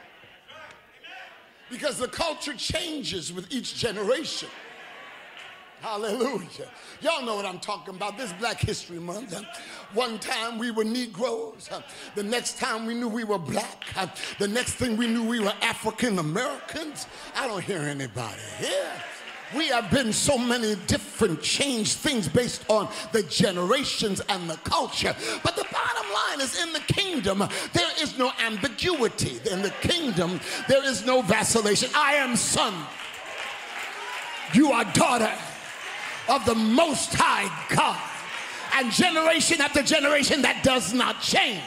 because 1.69 1.97
the 1.97 2.07
culture 2.07 2.53
changes 2.53 3.33
with 3.33 3.51
each 3.51 3.75
generation. 3.75 4.49
Hallelujah. 5.85 6.67
Y'all 7.01 7.23
know 7.23 7.35
what 7.35 7.45
I'm 7.45 7.59
talking 7.59 7.93
about. 7.93 8.17
This 8.17 8.33
Black 8.33 8.59
History 8.59 8.97
Month. 8.97 9.39
One 9.93 10.17
time 10.17 10.57
we 10.57 10.71
were 10.71 10.83
Negroes. 10.83 11.69
The 12.15 12.23
next 12.23 12.57
time 12.57 12.87
we 12.87 12.95
knew 12.95 13.07
we 13.07 13.23
were 13.23 13.37
black. 13.37 13.85
The 14.39 14.47
next 14.47 14.73
thing 14.73 14.97
we 14.97 15.05
knew 15.05 15.23
we 15.23 15.39
were 15.39 15.53
African 15.61 16.17
Americans. 16.17 17.05
I 17.35 17.47
don't 17.47 17.63
hear 17.63 17.81
anybody 17.81 18.41
here. 18.57 18.93
We 19.55 19.67
have 19.67 19.91
been 19.91 20.11
so 20.11 20.39
many 20.39 20.73
different 20.87 21.43
changed 21.43 21.97
things 21.97 22.27
based 22.27 22.67
on 22.67 22.89
the 23.11 23.21
generations 23.21 24.21
and 24.27 24.49
the 24.49 24.57
culture. 24.57 25.15
But 25.43 25.55
the 25.55 25.67
bottom 25.71 26.11
line 26.11 26.41
is 26.41 26.59
in 26.63 26.73
the 26.73 26.79
kingdom, 26.79 27.47
there 27.73 27.91
is 28.01 28.17
no 28.17 28.31
ambiguity. 28.43 29.39
In 29.51 29.61
the 29.61 29.73
kingdom, 29.81 30.39
there 30.67 30.83
is 30.83 31.05
no 31.05 31.21
vacillation. 31.21 31.91
I 31.95 32.15
am 32.15 32.35
son. 32.35 32.73
You 34.51 34.71
are 34.71 34.83
daughter 34.85 35.31
of 36.27 36.45
the 36.45 36.55
Most 36.55 37.13
High 37.13 37.49
God. 37.75 37.99
And 38.75 38.91
generation 38.91 39.61
after 39.61 39.81
generation, 39.81 40.41
that 40.41 40.63
does 40.63 40.93
not 40.93 41.21
change. 41.21 41.63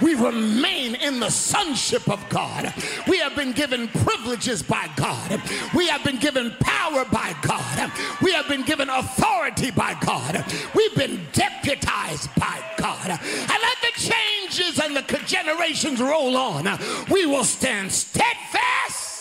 We 0.00 0.14
remain 0.14 0.96
in 0.96 1.20
the 1.20 1.30
sonship 1.30 2.10
of 2.10 2.28
God. 2.28 2.74
We 3.06 3.18
have 3.18 3.36
been 3.36 3.52
given 3.52 3.86
privileges 3.88 4.62
by 4.62 4.90
God. 4.96 5.40
We 5.74 5.86
have 5.88 6.02
been 6.02 6.18
given 6.18 6.50
power 6.58 7.04
by 7.04 7.36
God. 7.42 7.92
We 8.20 8.32
have 8.32 8.48
been 8.48 8.62
given 8.62 8.90
authority 8.90 9.70
by 9.70 9.96
God. 10.04 10.44
We've 10.74 10.94
been 10.96 11.20
deputized 11.32 12.34
by 12.34 12.60
God. 12.76 13.10
And 13.10 13.20
let 13.48 13.76
the 13.80 14.00
changes 14.00 14.80
and 14.80 14.96
the 14.96 15.02
generations 15.26 16.00
roll 16.00 16.36
on. 16.36 16.66
We 17.08 17.26
will 17.26 17.44
stand 17.44 17.92
steadfast 17.92 19.11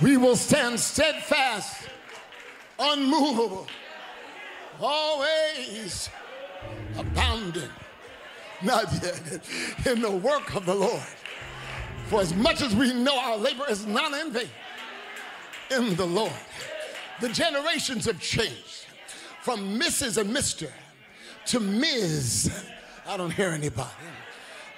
we 0.00 0.16
will 0.16 0.36
stand 0.36 0.78
steadfast, 0.78 1.88
unmovable, 2.78 3.66
always 4.80 6.08
abounding, 6.96 7.70
not 8.62 8.92
yet, 9.02 9.40
in 9.86 10.00
the 10.00 10.10
work 10.10 10.54
of 10.54 10.66
the 10.66 10.74
Lord. 10.74 11.02
For 12.06 12.20
as 12.20 12.34
much 12.34 12.62
as 12.62 12.74
we 12.74 12.92
know 12.94 13.18
our 13.18 13.36
labor 13.36 13.64
is 13.68 13.86
not 13.86 14.12
in 14.14 14.32
vain 14.32 14.48
in 15.70 15.94
the 15.96 16.06
Lord, 16.06 16.32
the 17.20 17.28
generations 17.28 18.06
have 18.06 18.20
changed 18.20 18.86
from 19.42 19.78
Mrs. 19.78 20.18
and 20.18 20.34
Mr. 20.34 20.70
to 21.46 21.60
Ms. 21.60 22.50
I 23.06 23.16
don't 23.16 23.32
hear 23.32 23.50
anybody. 23.50 23.90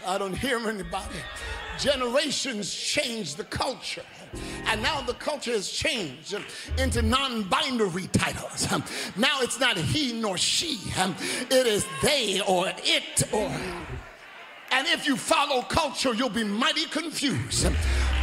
I 0.07 0.19
don't 0.19 0.35
hear 0.37 0.59
anybody. 0.69 1.21
Generations 1.79 2.75
change 2.75 3.37
the 3.37 3.45
culture. 3.45 4.03
And 4.67 4.83
now 4.83 5.01
the 5.01 5.15
culture 5.15 5.53
has 5.53 5.71
changed 5.71 6.37
into 6.79 7.03
non 7.03 7.45
binary 7.45 8.07
titles. 8.09 8.69
Now 9.17 9.41
it's 9.41 9.59
not 9.59 9.77
he 9.77 10.13
nor 10.13 10.37
she, 10.39 10.79
it 11.51 11.67
is 11.67 11.85
they 12.03 12.41
or 12.47 12.71
it 12.85 13.23
or. 13.33 13.51
And 14.73 14.87
if 14.87 15.07
you 15.07 15.17
follow 15.17 15.63
culture, 15.63 16.15
you'll 16.15 16.29
be 16.29 16.45
mighty 16.45 16.87
confused. 16.87 17.67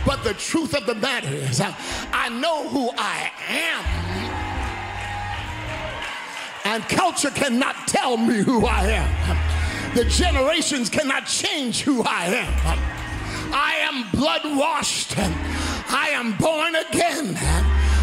But 0.06 0.24
the 0.24 0.34
truth 0.36 0.74
of 0.74 0.86
the 0.86 0.96
matter 0.96 1.28
is, 1.28 1.62
I 1.62 2.30
know 2.30 2.70
who 2.70 2.90
I 2.98 3.32
am. 3.50 3.84
And 6.64 6.84
culture 6.84 7.32
cannot 7.32 7.76
tell 7.88 8.16
me 8.18 8.36
who 8.36 8.66
I 8.66 8.84
am. 8.84 9.67
The 9.98 10.06
generations 10.06 10.92
cannot 10.92 11.26
change 11.26 11.82
who 11.82 12.04
I 12.04 12.26
am. 12.26 12.80
I 13.52 13.78
am 13.82 14.12
blood 14.12 14.42
washed. 14.46 15.18
I 15.18 16.10
am 16.14 16.38
born 16.38 16.76
again. 16.76 17.36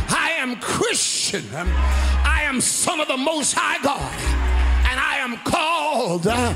I 0.09 0.35
am 0.39 0.57
Christian. 0.57 1.45
I 1.55 2.43
am 2.47 2.61
son 2.61 2.99
of 2.99 3.07
the 3.07 3.17
Most 3.17 3.55
High 3.57 3.81
God. 3.81 4.13
And 4.91 4.99
I 4.99 5.19
am 5.19 5.37
called 5.45 6.27
uh, 6.27 6.53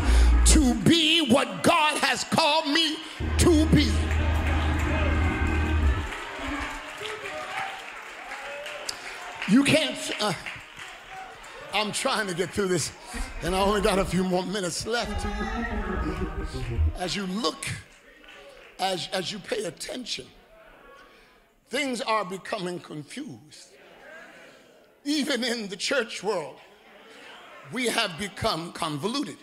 to 0.47 0.75
be 0.75 1.30
what 1.30 1.62
God 1.62 1.99
has 1.99 2.25
called 2.25 2.66
me 2.66 2.97
to 3.38 3.64
be. 3.66 3.92
You 9.49 9.62
can't. 9.62 9.97
Uh, 10.21 10.33
I'm 11.78 11.92
trying 11.92 12.26
to 12.26 12.35
get 12.35 12.50
through 12.50 12.66
this, 12.66 12.90
and 13.42 13.54
I 13.54 13.61
only 13.61 13.80
got 13.80 14.00
a 14.00 14.04
few 14.04 14.25
more 14.25 14.44
minutes 14.44 14.85
left. 14.85 15.25
As 16.97 17.14
you 17.14 17.25
look, 17.26 17.68
as, 18.80 19.08
as 19.12 19.30
you 19.30 19.38
pay 19.38 19.62
attention, 19.62 20.26
things 21.68 22.00
are 22.00 22.25
becoming 22.25 22.80
confused. 22.80 23.68
Even 25.04 25.44
in 25.44 25.68
the 25.68 25.76
church 25.76 26.25
world, 26.25 26.56
we 27.73 27.87
have 27.87 28.18
become 28.18 28.73
convoluted. 28.73 29.38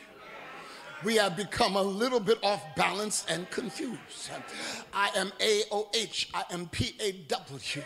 We 1.05 1.15
have 1.15 1.37
become 1.37 1.77
a 1.77 1.81
little 1.81 2.19
bit 2.19 2.39
off 2.43 2.61
balance 2.75 3.25
and 3.29 3.49
confused. 3.49 4.29
I 4.93 5.09
am 5.15 5.31
AOH, 5.39 6.31
I 6.33 6.43
am 6.51 6.67
PAW. 6.67 7.81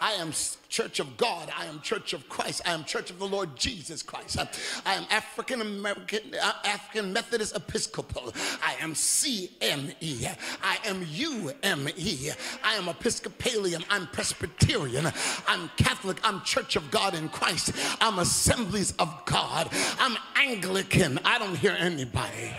I 0.00 0.12
am 0.12 0.32
Church 0.68 1.00
of 1.00 1.16
God. 1.16 1.50
I 1.56 1.66
am 1.66 1.80
Church 1.80 2.12
of 2.12 2.28
Christ. 2.28 2.62
I 2.66 2.72
am 2.72 2.84
Church 2.84 3.10
of 3.10 3.18
the 3.18 3.26
Lord 3.26 3.56
Jesus 3.56 4.02
Christ. 4.02 4.38
I 4.84 4.94
am 4.94 5.04
African 5.10 5.60
American, 5.60 6.20
African 6.64 7.12
Methodist 7.12 7.54
Episcopal. 7.54 8.34
I 8.62 8.74
am 8.80 8.94
CME. 8.94 10.36
I 10.62 10.78
am 10.84 11.06
UME. 11.08 12.34
I 12.64 12.74
am 12.74 12.88
Episcopalian. 12.88 13.84
I'm 13.90 14.06
Presbyterian. 14.08 15.10
I'm 15.46 15.70
Catholic. 15.76 16.18
I'm 16.24 16.40
Church 16.42 16.76
of 16.76 16.90
God 16.90 17.14
in 17.14 17.28
Christ. 17.28 17.72
I'm 18.00 18.18
Assemblies 18.18 18.92
of 18.98 19.24
God. 19.24 19.68
I'm 20.00 20.16
Anglican. 20.36 21.20
I 21.24 21.38
don't 21.38 21.56
hear 21.56 21.76
anybody. 21.78 22.50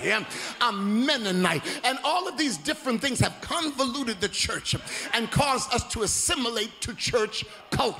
I'm 0.61 1.05
Mennonite. 1.05 1.63
And 1.83 1.99
all 2.03 2.27
of 2.27 2.37
these 2.37 2.57
different 2.57 3.01
things 3.01 3.19
have 3.19 3.39
convoluted 3.41 4.21
the 4.21 4.29
church 4.29 4.75
and 5.13 5.29
caused 5.31 5.73
us 5.73 5.83
to 5.93 6.03
assimilate 6.03 6.71
to 6.81 6.93
church 6.93 7.43
culture. 7.69 7.96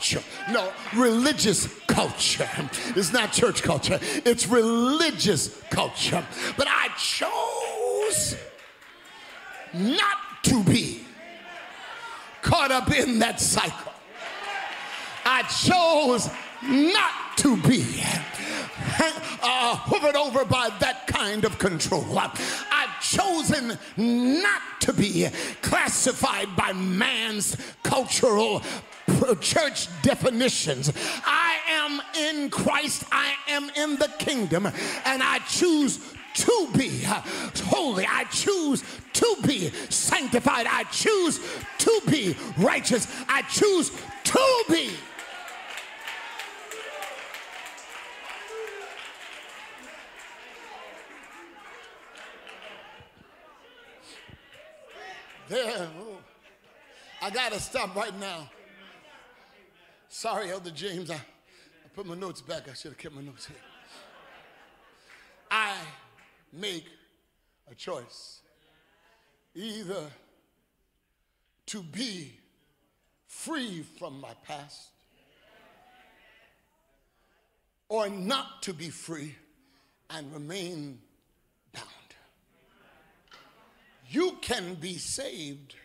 No, 0.52 0.72
religious 0.96 1.68
culture. 1.88 2.50
It's 2.96 3.12
not 3.12 3.32
church 3.32 3.64
culture, 3.64 4.00
it's 4.26 4.48
religious 4.48 5.62
culture. 5.70 6.26
But 6.56 6.68
I 6.70 6.90
chose 6.98 8.38
not 9.74 10.18
to 10.44 10.64
be 10.64 11.04
caught 12.42 12.72
up 12.72 12.92
in 12.92 13.20
that 13.20 13.40
cycle. 13.40 13.94
I 15.26 15.44
chose 15.44 16.30
not 16.64 17.38
to 17.38 17.58
be 17.58 18.04
uh, 19.42 19.76
hovered 19.76 20.16
over 20.16 20.46
by 20.46 20.70
that 20.80 21.08
kind 21.08 21.46
of 21.46 21.58
control. 21.60 22.06
I've 22.18 23.02
chosen 23.02 23.78
not 23.98 24.62
to 24.82 24.94
be 24.94 25.28
classified 25.62 26.56
by 26.56 26.74
man's 26.74 27.58
cultural 27.84 28.62
church 29.42 29.88
definitions. 30.02 30.92
I 31.26 31.58
am 31.70 32.02
in 32.16 32.50
Christ, 32.50 33.04
I 33.12 33.34
am 33.48 33.70
in 33.76 33.98
the 33.98 34.10
kingdom, 34.20 34.66
and 34.66 35.24
I 35.24 35.40
choose 35.48 36.00
to 36.36 36.70
be 36.78 37.02
holy. 37.66 38.06
I 38.08 38.26
choose 38.26 38.84
to 39.14 39.36
be 39.46 39.70
sanctified. 39.90 40.68
I 40.70 40.84
choose 40.84 41.40
to 41.80 42.02
be 42.08 42.36
righteous. 42.58 43.08
I 43.28 43.42
choose 43.44 43.92
to 44.26 44.64
be. 44.70 44.92
There, 55.50 55.88
I 57.22 57.30
got 57.30 57.54
to 57.54 57.60
stop 57.60 57.96
right 57.96 58.18
now. 58.20 58.50
Sorry, 60.10 60.52
Elder 60.52 60.72
James, 60.72 61.10
I, 61.10 61.16
I 61.16 61.88
put 61.96 62.06
my 62.06 62.16
notes 62.16 62.42
back. 62.42 62.68
I 62.70 62.74
should 62.74 62.92
have 62.92 62.98
kept 62.98 63.16
my 63.16 63.22
notes 63.22 63.46
here. 63.46 63.56
I 65.50 65.76
make 66.52 66.86
a 67.72 67.76
choice 67.76 68.42
either 69.56 70.10
to 71.68 71.82
be 71.82 72.34
free 73.28 73.84
from 73.98 74.20
my 74.20 74.34
past 74.46 74.90
or 77.90 78.10
not 78.10 78.62
to 78.64 78.74
be 78.74 78.90
free 78.90 79.36
and 80.10 80.34
remain 80.34 81.00
bound. 81.74 81.86
You 84.10 84.38
can 84.42 84.76
be 84.76 84.98
saved 84.98 85.76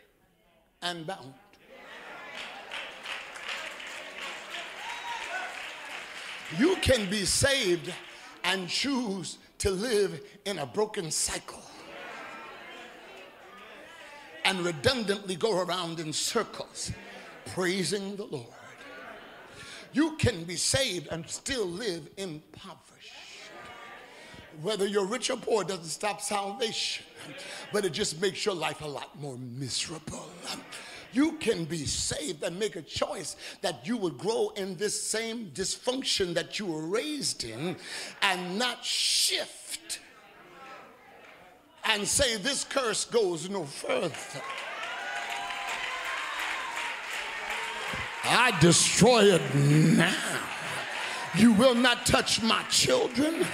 and 0.80 1.06
bound. 1.06 1.34
You 6.58 6.76
can 6.76 7.08
be 7.08 7.24
saved 7.24 7.92
and 8.44 8.68
choose 8.68 9.38
to 9.58 9.70
live 9.70 10.20
in 10.44 10.58
a 10.58 10.66
broken 10.66 11.10
cycle 11.10 11.62
and 14.44 14.60
redundantly 14.60 15.36
go 15.36 15.62
around 15.62 15.98
in 16.00 16.12
circles 16.12 16.92
praising 17.46 18.16
the 18.16 18.24
Lord. 18.24 18.46
You 19.92 20.16
can 20.16 20.44
be 20.44 20.56
saved 20.56 21.08
and 21.10 21.28
still 21.28 21.66
live 21.66 22.08
impoverished. 22.16 23.31
Whether 24.60 24.86
you're 24.86 25.06
rich 25.06 25.30
or 25.30 25.36
poor 25.36 25.64
doesn't 25.64 25.84
stop 25.84 26.20
salvation, 26.20 27.04
but 27.72 27.84
it 27.84 27.92
just 27.92 28.20
makes 28.20 28.44
your 28.44 28.54
life 28.54 28.82
a 28.82 28.86
lot 28.88 29.18
more 29.20 29.38
miserable 29.38 30.28
you 31.12 31.32
can 31.32 31.64
be 31.64 31.84
saved 31.84 32.42
and 32.42 32.58
make 32.58 32.76
a 32.76 32.82
choice 32.82 33.36
that 33.60 33.86
you 33.86 33.96
would 33.96 34.18
grow 34.18 34.52
in 34.56 34.76
this 34.76 35.00
same 35.00 35.50
dysfunction 35.54 36.34
that 36.34 36.58
you 36.58 36.66
were 36.66 36.86
raised 36.86 37.44
in 37.44 37.76
and 38.22 38.58
not 38.58 38.84
shift 38.84 40.00
and 41.84 42.06
say, 42.06 42.36
This 42.36 42.64
curse 42.64 43.04
goes 43.04 43.48
no 43.48 43.64
further. 43.64 44.12
I 48.24 48.56
destroy 48.60 49.34
it 49.34 49.54
now. 49.54 50.40
You 51.34 51.52
will 51.52 51.74
not 51.74 52.06
touch 52.06 52.42
my 52.42 52.62
children 52.64 53.44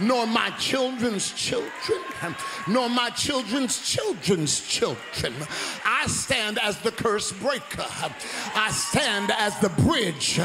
nor 0.00 0.26
my 0.26 0.50
children's 0.50 1.32
children, 1.32 2.34
nor 2.68 2.88
my 2.88 3.10
children's 3.10 3.80
children's 3.88 4.60
children. 4.60 5.34
I 5.84 6.06
stand 6.06 6.58
as 6.58 6.78
the 6.78 6.92
curse 6.92 7.32
breaker. 7.32 7.86
I 8.54 8.70
stand 8.72 9.30
as 9.36 9.58
the 9.60 9.70
bridge 9.82 10.38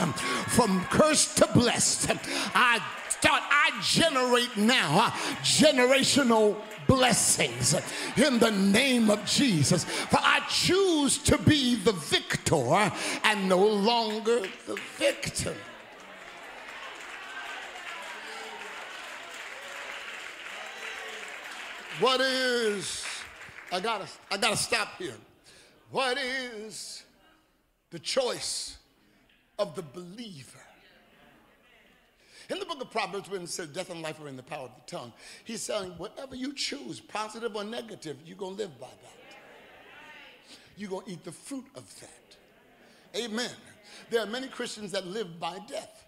from 0.47 0.85
curse 0.85 1.33
to 1.35 1.47
blessed. 1.53 2.11
I 2.55 2.81
start, 3.09 3.41
I 3.49 3.71
generate 3.81 4.55
now 4.57 5.09
generational 5.41 6.55
blessings 6.87 7.75
in 8.17 8.39
the 8.39 8.51
name 8.51 9.09
of 9.09 9.23
Jesus. 9.25 9.83
For 9.83 10.19
I 10.19 10.41
choose 10.49 11.17
to 11.19 11.37
be 11.37 11.75
the 11.75 11.93
victor 11.93 12.91
and 13.23 13.47
no 13.47 13.63
longer 13.65 14.41
the 14.65 14.79
victim. 14.97 15.55
What 21.99 22.21
is, 22.21 23.03
I 23.73 23.81
gotta, 23.81 24.07
I 24.31 24.37
gotta 24.37 24.55
stop 24.55 24.97
here. 24.97 25.15
What 25.91 26.17
is 26.17 27.03
the 27.89 27.99
choice 27.99 28.77
of 29.57 29.75
the 29.75 29.81
believer? 29.81 30.59
In 32.49 32.57
the 32.57 32.65
book 32.65 32.81
of 32.81 32.89
Proverbs, 32.89 33.29
when 33.29 33.41
it 33.41 33.49
says 33.49 33.67
death 33.67 33.89
and 33.89 34.01
life 34.01 34.19
are 34.21 34.29
in 34.29 34.37
the 34.37 34.43
power 34.43 34.63
of 34.63 34.71
the 34.75 34.89
tongue, 34.89 35.11
he's 35.43 35.61
saying 35.61 35.91
whatever 35.97 36.35
you 36.35 36.53
choose, 36.53 37.01
positive 37.01 37.53
or 37.55 37.65
negative, 37.65 38.17
you're 38.25 38.37
gonna 38.37 38.55
live 38.55 38.79
by 38.79 38.87
that. 38.87 39.37
You're 40.77 40.89
gonna 40.89 41.05
eat 41.05 41.25
the 41.25 41.33
fruit 41.33 41.65
of 41.75 41.83
that. 41.99 43.19
Amen. 43.21 43.51
There 44.09 44.21
are 44.21 44.25
many 44.25 44.47
Christians 44.47 44.93
that 44.93 45.05
live 45.05 45.37
by 45.37 45.59
death. 45.67 46.05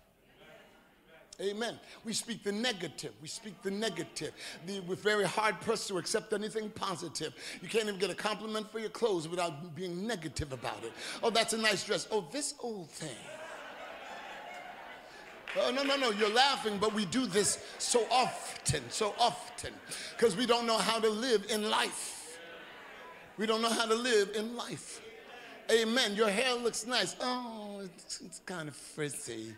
Amen. 1.41 1.79
We 2.05 2.13
speak 2.13 2.43
the 2.43 2.51
negative. 2.51 3.13
We 3.21 3.27
speak 3.27 3.61
the 3.63 3.71
negative. 3.71 4.31
The, 4.67 4.79
we're 4.81 4.95
very 4.95 5.25
hard 5.25 5.59
pressed 5.61 5.87
to 5.87 5.97
accept 5.97 6.33
anything 6.33 6.69
positive. 6.69 7.33
You 7.61 7.67
can't 7.67 7.85
even 7.87 7.99
get 7.99 8.11
a 8.11 8.15
compliment 8.15 8.71
for 8.71 8.79
your 8.79 8.89
clothes 8.89 9.27
without 9.27 9.75
being 9.75 10.05
negative 10.05 10.53
about 10.53 10.83
it. 10.83 10.91
Oh, 11.23 11.31
that's 11.31 11.53
a 11.53 11.57
nice 11.57 11.83
dress. 11.83 12.07
Oh, 12.11 12.27
this 12.31 12.53
old 12.59 12.91
thing. 12.91 13.15
Oh, 15.59 15.71
no, 15.71 15.83
no, 15.83 15.97
no, 15.97 16.11
you're 16.11 16.33
laughing, 16.33 16.77
but 16.79 16.93
we 16.93 17.05
do 17.05 17.25
this 17.25 17.59
so 17.77 18.05
often, 18.09 18.83
so 18.89 19.13
often, 19.19 19.73
because 20.15 20.37
we 20.37 20.45
don't 20.45 20.65
know 20.65 20.77
how 20.77 20.97
to 20.97 21.09
live 21.09 21.45
in 21.49 21.69
life. 21.69 22.39
We 23.37 23.47
don't 23.47 23.61
know 23.61 23.69
how 23.69 23.85
to 23.85 23.95
live 23.95 24.29
in 24.35 24.55
life. 24.55 25.01
Amen. 25.69 26.15
Your 26.15 26.29
hair 26.29 26.53
looks 26.55 26.85
nice. 26.85 27.15
Oh, 27.19 27.81
it's, 27.83 28.21
it's 28.21 28.39
kind 28.45 28.69
of 28.69 28.75
frizzy 28.75 29.55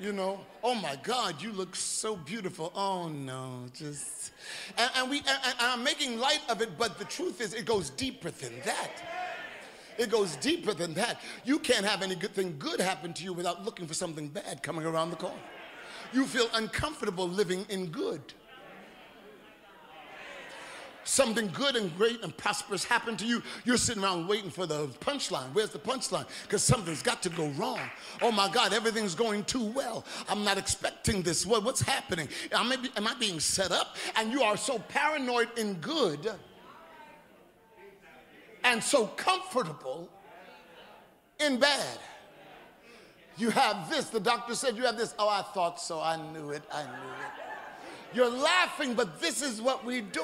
you 0.00 0.12
know, 0.12 0.40
oh 0.62 0.74
my 0.74 0.96
God, 1.02 1.40
you 1.40 1.52
look 1.52 1.76
so 1.76 2.16
beautiful. 2.16 2.72
Oh 2.74 3.08
no, 3.08 3.64
just, 3.72 4.32
and, 4.76 4.90
and 4.96 5.10
we, 5.10 5.18
and, 5.18 5.28
and 5.28 5.54
I'm 5.60 5.84
making 5.84 6.18
light 6.18 6.40
of 6.48 6.60
it, 6.60 6.76
but 6.78 6.98
the 6.98 7.04
truth 7.04 7.40
is 7.40 7.54
it 7.54 7.64
goes 7.64 7.90
deeper 7.90 8.30
than 8.30 8.52
that. 8.64 8.90
It 9.96 10.10
goes 10.10 10.36
deeper 10.36 10.74
than 10.74 10.94
that. 10.94 11.20
You 11.44 11.58
can't 11.58 11.86
have 11.86 12.02
any 12.02 12.16
good 12.16 12.32
thing 12.32 12.56
good 12.58 12.80
happen 12.80 13.12
to 13.14 13.24
you 13.24 13.32
without 13.32 13.64
looking 13.64 13.86
for 13.86 13.94
something 13.94 14.28
bad 14.28 14.62
coming 14.62 14.84
around 14.84 15.10
the 15.10 15.16
corner. 15.16 15.36
You 16.12 16.26
feel 16.26 16.48
uncomfortable 16.54 17.28
living 17.28 17.64
in 17.68 17.86
good. 17.86 18.34
Something 21.04 21.48
good 21.48 21.76
and 21.76 21.96
great 21.96 22.22
and 22.22 22.36
prosperous 22.36 22.84
happened 22.84 23.18
to 23.20 23.26
you, 23.26 23.42
you're 23.64 23.76
sitting 23.76 24.02
around 24.02 24.26
waiting 24.26 24.50
for 24.50 24.66
the 24.66 24.86
punchline. 25.00 25.46
Where's 25.52 25.70
the 25.70 25.78
punchline? 25.78 26.26
Because 26.42 26.62
something's 26.62 27.02
got 27.02 27.22
to 27.22 27.30
go 27.30 27.48
wrong. 27.50 27.80
Oh 28.22 28.32
my 28.32 28.48
God, 28.48 28.72
everything's 28.72 29.14
going 29.14 29.44
too 29.44 29.64
well. 29.64 30.04
I'm 30.28 30.44
not 30.44 30.58
expecting 30.58 31.22
this. 31.22 31.46
What, 31.46 31.64
what's 31.64 31.82
happening? 31.82 32.28
Am 32.52 32.72
I, 32.72 32.78
am 32.96 33.06
I 33.06 33.14
being 33.14 33.40
set 33.40 33.70
up? 33.70 33.96
And 34.16 34.32
you 34.32 34.42
are 34.42 34.56
so 34.56 34.78
paranoid 34.78 35.48
in 35.58 35.74
good 35.74 36.30
and 38.64 38.82
so 38.82 39.06
comfortable 39.06 40.08
in 41.38 41.58
bad. 41.58 41.98
You 43.36 43.50
have 43.50 43.90
this. 43.90 44.06
The 44.06 44.20
doctor 44.20 44.54
said 44.54 44.76
you 44.76 44.84
have 44.84 44.96
this. 44.96 45.14
Oh, 45.18 45.28
I 45.28 45.42
thought 45.42 45.80
so. 45.80 46.00
I 46.00 46.16
knew 46.32 46.50
it. 46.50 46.62
I 46.72 46.82
knew 46.82 46.88
it. 46.90 48.14
You're 48.14 48.30
laughing, 48.30 48.94
but 48.94 49.20
this 49.20 49.42
is 49.42 49.60
what 49.60 49.84
we 49.84 50.00
do. 50.00 50.22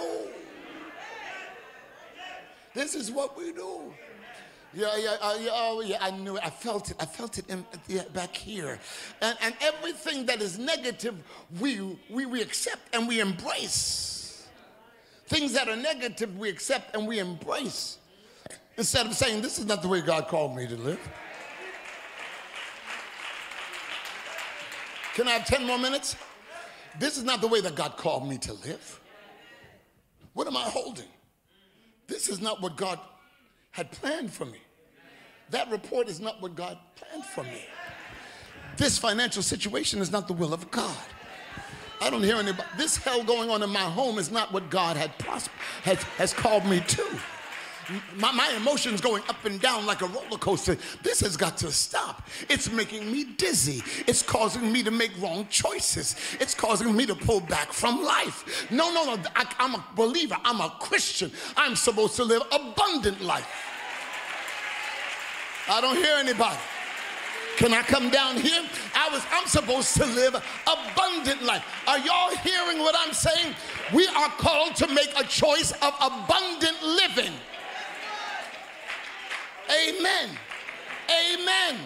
This 2.75 2.95
is 2.95 3.11
what 3.11 3.37
we 3.37 3.53
do. 3.53 3.93
Yeah, 4.73 4.97
yeah, 4.97 5.17
uh, 5.21 5.37
yeah, 5.41 5.51
oh, 5.53 5.81
yeah, 5.81 5.99
I 6.01 6.13
knew 6.13 6.37
it. 6.37 6.43
I 6.45 6.51
felt 6.51 6.93
it. 6.93 6.97
I 7.01 7.05
felt 7.05 7.39
it 7.39 7.49
in, 7.49 7.65
yeah, 7.89 8.03
back 8.15 8.37
here. 8.37 8.79
And, 9.21 9.37
and 9.43 9.55
everything 9.61 10.27
that 10.27 10.41
is 10.41 10.59
negative, 10.59 11.17
we, 11.59 11.99
we, 12.09 12.27
we 12.27 12.41
accept 12.41 12.95
and 12.95 13.09
we 13.09 13.19
embrace. 13.19 14.47
Things 15.27 15.53
that 15.55 15.69
are 15.69 15.77
negative, 15.77 16.39
we 16.39 16.49
accept 16.49 16.95
and 16.95 17.07
we 17.07 17.19
embrace. 17.19 17.99
Instead 18.77 19.07
of 19.07 19.15
saying, 19.15 19.43
This 19.43 19.59
is 19.59 19.67
not 19.67 19.83
the 19.83 19.89
way 19.89 20.01
God 20.01 20.29
called 20.29 20.57
me 20.57 20.69
to 20.69 20.77
live. 20.77 21.01
Can 25.15 25.27
I 25.27 25.33
have 25.33 25.47
10 25.47 25.67
more 25.67 25.79
minutes? 25.79 26.15
This 26.99 27.19
is 27.19 27.25
not 27.25 27.41
the 27.41 27.49
way 27.49 27.61
that 27.61 27.75
God 27.75 27.97
called 27.97 28.29
me 28.29 28.39
to 28.39 28.53
live. 28.53 29.01
What 30.33 30.47
am 30.47 30.57
I 30.57 30.63
holding? 30.63 31.09
This 32.11 32.29
is 32.29 32.41
not 32.41 32.61
what 32.61 32.77
God 32.77 32.99
had 33.71 33.93
planned 33.93 34.33
for 34.33 34.45
me. 34.45 34.59
That 35.51 35.71
report 35.71 36.09
is 36.09 36.19
not 36.21 36.43
what 36.43 36.57
God 36.57 36.77
planned 36.97 37.25
for 37.25 37.45
me. 37.45 37.65
This 38.77 38.99
financial 38.99 39.43
situation 39.43 40.01
is 40.01 40.11
not 40.11 40.27
the 40.27 40.33
will 40.33 40.53
of 40.53 40.69
God. 40.73 40.97
I 42.01 42.11
don't 42.11 42.23
hear 42.23 42.37
anybody. 42.37 42.69
This 42.77 42.97
hell 42.97 43.23
going 43.23 43.49
on 43.49 43.63
in 43.63 43.71
my 43.71 43.79
home 43.79 44.19
is 44.19 44.33
not 44.33 44.53
what 44.53 44.71
God 44.71 44.97
had 44.97 45.13
has, 45.83 46.03
has 46.03 46.33
called 46.33 46.67
me 46.67 46.81
to 46.81 47.07
my, 48.17 48.33
my 48.33 48.53
emotions 48.57 49.01
going 49.01 49.23
up 49.29 49.45
and 49.45 49.61
down 49.61 49.87
like 49.87 50.03
a 50.03 50.07
roller 50.07 50.39
coaster. 50.39 50.77
This 51.03 51.21
has 51.21 51.37
got 51.37 51.57
to 51.59 51.73
stop. 51.73 52.27
It's 52.49 52.71
making 52.71 53.11
me 53.11 53.25
dizzy. 53.25 53.83
It's 54.07 54.23
causing 54.23 54.73
me 54.73 54.83
to 54.83 54.91
make 54.91 55.11
wrong 55.21 55.47
choices. 55.51 56.17
It's 56.41 56.55
causing 56.55 56.95
me 56.95 57.07
to 57.07 57.15
pull 57.15 57.41
back 57.41 57.73
from 57.73 58.03
life. 58.03 58.71
No, 58.71 58.93
no, 58.93 59.15
no. 59.15 59.23
I, 59.37 59.53
I'm 59.59 59.75
a 59.75 59.85
believer. 59.97 60.37
I'm 60.45 60.61
a 60.61 60.75
Christian. 60.81 61.31
I'm 61.57 61.77
supposed 61.77 62.17
to 62.17 62.25
live 62.25 62.43
abundant 62.53 63.21
life. 63.21 63.49
I 65.69 65.81
don't 65.81 65.97
hear 65.97 66.17
anybody. 66.17 66.59
Can 67.57 67.75
I 67.75 67.83
come 67.83 68.09
down 68.09 68.37
here? 68.37 68.63
I 68.95 69.11
was 69.11 69.23
I'm 69.31 69.47
supposed 69.47 69.95
to 69.97 70.07
live 70.07 70.35
abundant 70.67 71.43
life. 71.43 71.63
Are 71.87 71.99
y'all 71.99 72.35
hearing 72.37 72.79
what 72.79 72.95
I'm 72.99 73.13
saying? 73.13 73.55
We 73.93 74.07
are 74.09 74.31
called 74.31 74.75
to 74.77 74.87
make 74.89 75.13
a 75.15 75.25
choice 75.25 75.73
of 75.83 75.95
abundant 76.01 76.83
living. 76.83 77.33
Amen. 79.71 80.31
Amen. 81.09 81.79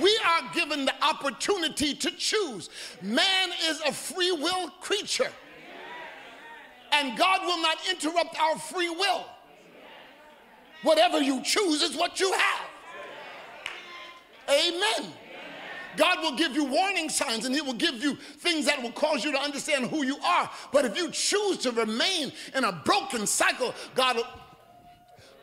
We 0.00 0.18
are 0.26 0.52
given 0.52 0.84
the 0.84 0.94
opportunity 1.02 1.94
to 1.94 2.10
choose. 2.10 2.68
Man 3.00 3.50
is 3.68 3.80
a 3.86 3.92
free 3.92 4.32
will 4.32 4.68
creature. 4.80 5.30
And 6.92 7.16
God 7.16 7.40
will 7.44 7.60
not 7.60 7.78
interrupt 7.90 8.40
our 8.40 8.58
free 8.58 8.90
will. 8.90 9.26
Whatever 10.82 11.20
you 11.20 11.42
choose 11.42 11.82
is 11.82 11.96
what 11.96 12.20
you 12.20 12.32
have. 12.32 12.66
Amen. 14.48 15.12
God 15.96 16.22
will 16.22 16.36
give 16.36 16.54
you 16.54 16.64
warning 16.64 17.08
signs 17.08 17.46
and 17.46 17.54
He 17.54 17.62
will 17.62 17.72
give 17.72 18.02
you 18.02 18.16
things 18.16 18.66
that 18.66 18.82
will 18.82 18.92
cause 18.92 19.24
you 19.24 19.32
to 19.32 19.38
understand 19.38 19.86
who 19.86 20.04
you 20.04 20.18
are. 20.18 20.50
But 20.72 20.84
if 20.84 20.96
you 20.96 21.10
choose 21.10 21.58
to 21.58 21.72
remain 21.72 22.32
in 22.54 22.64
a 22.64 22.72
broken 22.72 23.26
cycle, 23.26 23.74
God 23.94 24.16
will 24.16 24.26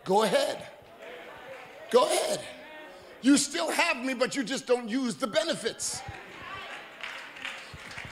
go 0.06 0.24
ahead. 0.24 0.64
Go 1.94 2.06
ahead. 2.06 2.40
You 3.22 3.38
still 3.38 3.70
have 3.70 4.04
me, 4.04 4.16
but 4.16 4.36
you 4.36 4.44
just 4.44 4.66
don't 4.66 4.90
use 4.90 5.14
the 5.14 5.28
benefits. 5.28 6.02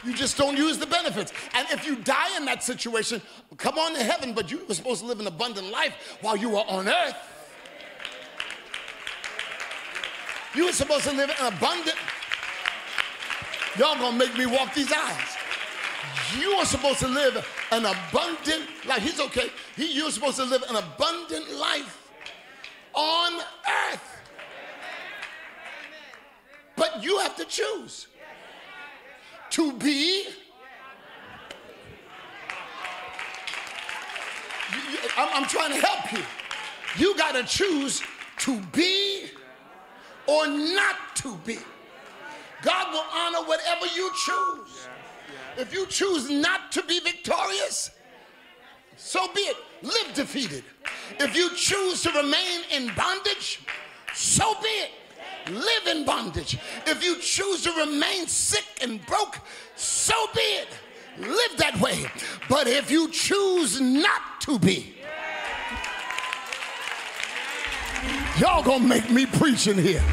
You 0.06 0.14
just 0.14 0.38
don't 0.38 0.56
use 0.56 0.78
the 0.78 0.86
benefits. 0.86 1.34
And 1.56 1.68
if 1.72 1.86
you 1.86 1.96
die 1.96 2.38
in 2.38 2.46
that 2.46 2.64
situation, 2.64 3.22
come 3.58 3.80
on 3.80 3.96
to 3.96 4.04
heaven, 4.04 4.34
but 4.34 4.52
you 4.52 4.62
were 4.68 4.76
supposed 4.76 5.02
to 5.02 5.08
live 5.08 5.20
an 5.20 5.26
abundant 5.26 5.72
life 5.72 6.18
while 6.22 6.38
you 6.38 6.50
were 6.50 6.64
on 6.68 6.88
earth. 6.88 7.16
You 10.56 10.68
were 10.68 10.74
supposed 10.74 11.06
to 11.06 11.14
live 11.14 11.32
an 11.40 11.54
abundant. 11.54 11.98
Y'all 13.80 13.96
gonna 13.96 14.16
make 14.16 14.38
me 14.38 14.46
walk 14.46 14.76
these 14.76 14.92
aisles. 14.92 15.38
You 16.40 16.52
are 16.52 16.66
supposed 16.66 17.00
to 17.00 17.08
live 17.08 17.36
an 17.72 17.86
abundant 17.86 18.66
life. 18.88 19.02
He's 19.02 19.20
okay. 19.20 19.50
He, 19.76 19.92
you're 19.94 20.12
supposed 20.12 20.38
to 20.38 20.46
live 20.46 20.64
an 20.70 20.76
abundant 20.76 21.52
life 21.54 22.01
on 22.94 23.42
earth. 23.92 24.22
But 26.76 27.04
you 27.04 27.20
have 27.20 27.36
to 27.38 27.46
choose 27.46 28.08
to 29.52 29.74
be. 29.74 30.26
I'm, 35.18 35.46
trying 35.46 35.74
to 35.74 35.86
help 35.86 36.12
you. 36.14 36.24
You 36.98 37.18
got 37.18 37.34
to 37.34 37.44
choose 37.44 38.02
to 38.40 38.60
be 38.72 39.26
or 40.28 40.48
not 40.48 41.16
to 41.16 41.36
be. 41.46 41.58
God 42.62 42.94
will 42.94 43.04
honor 43.14 43.48
whatever 43.48 43.86
you 43.96 44.12
choose. 44.26 44.88
If 45.58 45.74
you 45.74 45.86
choose 45.88 46.30
not 46.30 46.72
to 46.74 46.84
be 46.84 47.00
victorious, 47.00 47.92
so 49.04 49.28
be 49.34 49.42
it. 49.42 49.58
Live 49.82 50.14
defeated. 50.14 50.64
If 51.20 51.36
you 51.36 51.50
choose 51.56 52.04
to 52.04 52.12
remain 52.12 52.62
in 52.72 52.92
bondage, 52.96 53.60
so 54.14 54.54
be 54.62 54.70
it. 54.70 54.92
Live 55.50 55.88
in 55.88 56.06
bondage. 56.06 56.60
If 56.86 57.04
you 57.04 57.18
choose 57.18 57.64
to 57.64 57.72
remain 57.72 58.28
sick 58.28 58.64
and 58.82 59.04
broke, 59.08 59.40
so 59.76 60.14
be 60.36 60.42
it. 60.42 60.68
Live 61.18 61.58
that 61.58 61.80
way. 61.82 62.06
But 62.48 62.68
if 62.68 62.92
you 62.92 63.10
choose 63.10 63.82
not 63.82 64.40
to 64.42 64.60
be, 64.60 64.96
y'all 68.40 68.64
gonna 68.64 68.88
make 68.88 69.10
me 69.10 69.26
preach 69.26 69.66
in 69.66 69.80
here. 69.80 70.04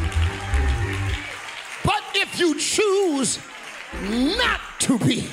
But 1.84 2.02
if 2.14 2.40
you 2.40 2.58
choose 2.58 3.38
not 4.02 4.60
to 4.80 4.98
be, 4.98 5.28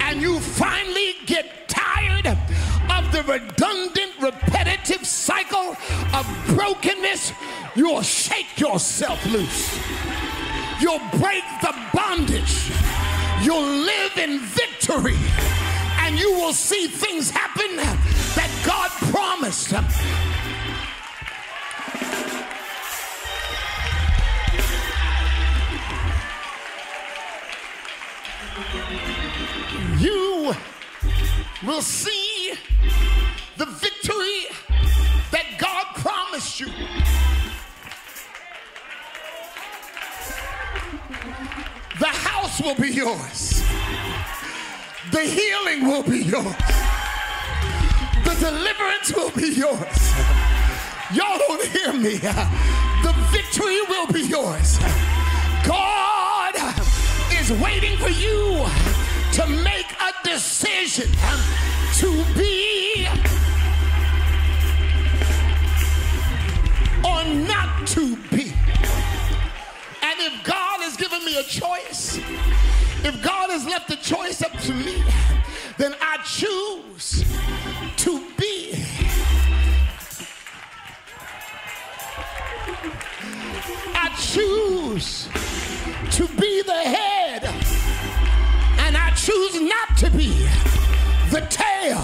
and 0.00 0.20
you 0.20 0.40
finally 0.40 1.14
get 1.26 1.68
tired 1.68 2.26
of 2.26 3.12
the 3.12 3.22
redundant, 3.24 4.12
repetitive 4.20 5.06
cycle 5.06 5.76
of 6.14 6.26
brokenness, 6.48 7.32
you'll 7.74 8.02
shake 8.02 8.58
yourself 8.58 9.24
loose. 9.26 9.78
You'll 10.80 11.00
break 11.18 11.44
the 11.62 11.74
bondage. 11.94 12.70
You'll 13.42 13.62
live 13.62 14.18
in 14.18 14.40
victory. 14.40 15.16
And 16.00 16.18
you 16.18 16.32
will 16.32 16.52
see 16.52 16.86
things 16.86 17.30
happen 17.30 17.76
that 17.76 18.50
God 18.66 18.90
promised. 19.12 19.72
You 29.98 30.54
will 31.64 31.80
see 31.80 32.52
the 33.56 33.64
victory 33.64 34.46
that 35.30 35.56
God 35.58 35.86
promised 35.96 36.60
you. 36.60 36.66
The 41.98 42.06
house 42.06 42.60
will 42.60 42.74
be 42.74 42.90
yours. 42.90 43.62
The 45.12 45.22
healing 45.22 45.86
will 45.86 46.02
be 46.02 46.18
yours. 46.18 46.54
The 48.24 48.36
deliverance 48.38 49.14
will 49.14 49.30
be 49.30 49.48
yours. 49.54 50.12
Y'all 51.14 51.38
don't 51.38 51.66
hear 51.68 51.92
me. 51.94 52.18
The 52.18 53.14
victory 53.30 53.80
will 53.88 54.12
be 54.12 54.22
yours. 54.22 54.78
God 55.66 56.54
is 57.32 57.50
waiting 57.52 57.96
for 57.96 58.10
you 58.10 58.66
to 59.32 59.46
make 59.46 59.85
decision 60.36 61.10
to 61.94 62.24
be 62.34 63.08
or 67.02 67.24
not 67.48 67.86
to 67.86 68.16
be. 68.28 68.52
And 70.02 70.20
if 70.20 70.44
God 70.44 70.80
has 70.82 70.94
given 70.98 71.24
me 71.24 71.38
a 71.38 71.42
choice, 71.42 72.18
if 73.02 73.22
God 73.24 73.48
has 73.48 73.64
left 73.64 73.88
the 73.88 73.96
choice 73.96 74.42
up 74.42 74.52
to 74.52 74.74
me, 74.74 75.02
then 75.78 75.94
I 76.02 76.18
choose 76.18 77.24
to 77.96 78.22
be. 78.36 78.74
I 83.94 84.08
choose 84.18 85.30
to 86.10 86.28
be 86.28 86.60
the 86.60 86.72
head 86.74 87.25
choose 89.26 89.60
not 89.60 89.96
to 89.96 90.08
be 90.10 90.46
the 91.30 91.40
tail. 91.50 91.98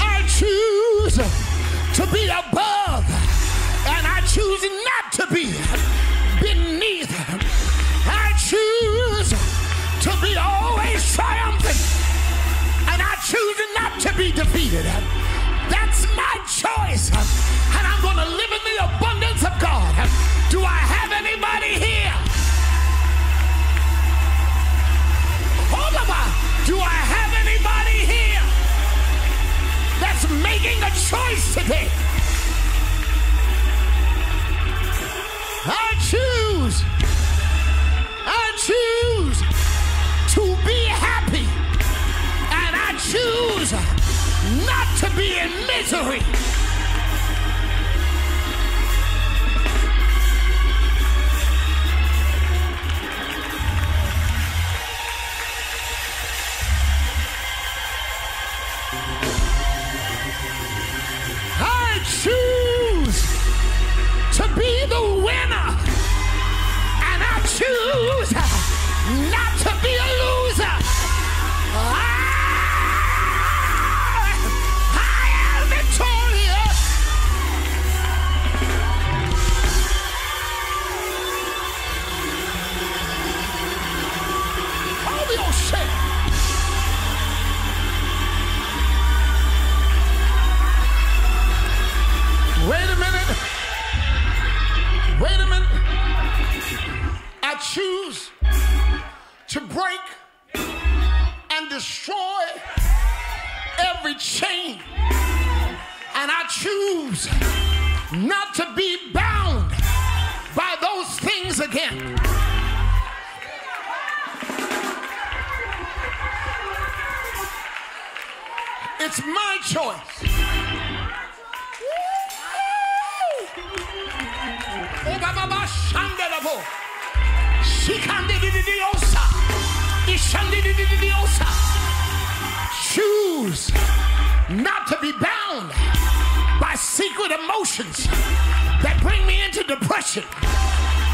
I 0.00 0.24
choose 0.26 1.16
to 1.16 2.06
be 2.14 2.24
above, 2.24 3.04
and 3.84 4.06
I 4.08 4.22
choose 4.24 4.64
not 4.88 5.12
to 5.20 5.26
be 5.34 5.52
beneath. 6.40 7.12
I 8.08 8.32
choose 8.40 9.36
to 10.00 10.10
be 10.24 10.34
always 10.40 11.04
triumphant, 11.12 11.76
and 12.88 13.02
I 13.04 13.16
choose 13.20 13.60
not 13.76 14.00
to 14.00 14.16
be 14.16 14.32
defeated. 14.32 14.86
That's 15.68 16.06
my 16.16 16.34
choice, 16.48 17.12
and 17.12 17.84
I'm 17.86 18.00
going 18.00 18.16
to 18.16 18.30
live 18.32 18.52
in 18.58 18.64
the 18.72 18.96
abundance 18.96 19.44
of 19.44 19.52
God. 19.60 20.08
Do 20.48 20.64
I 20.64 20.80
have 20.88 21.12
anybody 21.12 21.84
here? 21.84 22.03
Do 26.66 26.78
I 26.80 26.98
have 27.14 27.32
anybody 27.46 27.98
here 28.04 28.42
that's 30.00 30.28
making 30.42 30.82
a 30.82 30.90
choice 30.90 31.54
today? 31.54 31.88
I 35.66 35.94
choose. 36.00 36.82
I 38.26 38.44
choose 38.56 39.38
to 40.34 40.42
be 40.66 40.84
happy. 40.86 41.46
And 42.50 42.74
I 42.74 42.96
choose 42.98 43.72
not 44.66 44.88
to 44.98 45.16
be 45.16 45.38
in 45.38 45.50
misery. 45.66 46.53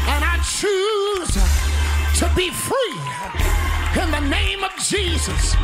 And 0.07 0.23
I 0.23 0.37
choose 0.43 1.33
to 2.19 2.31
be 2.35 2.49
free 2.49 4.01
in 4.01 4.11
the 4.11 4.21
name 4.29 4.63
of 4.63 4.71
Jesus. 4.77 5.55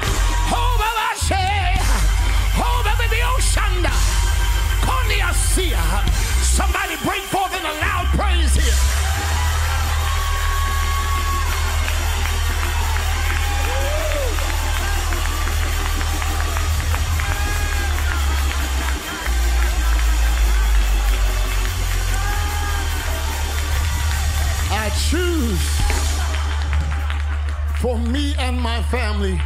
Somebody 6.57 6.95
break 7.05 7.21
forth 7.21 7.53
in 7.53 7.63
a 7.63 7.73
loud 7.81 8.07
praise 8.17 8.55
here. 8.55 8.96
Choose 24.97 25.81
for 27.79 27.97
me 27.97 28.33
and 28.39 28.59
my 28.59 28.81
family 28.83 29.39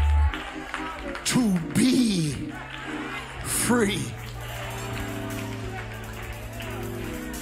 to 1.26 1.60
be 1.76 2.52
free. 3.44 4.02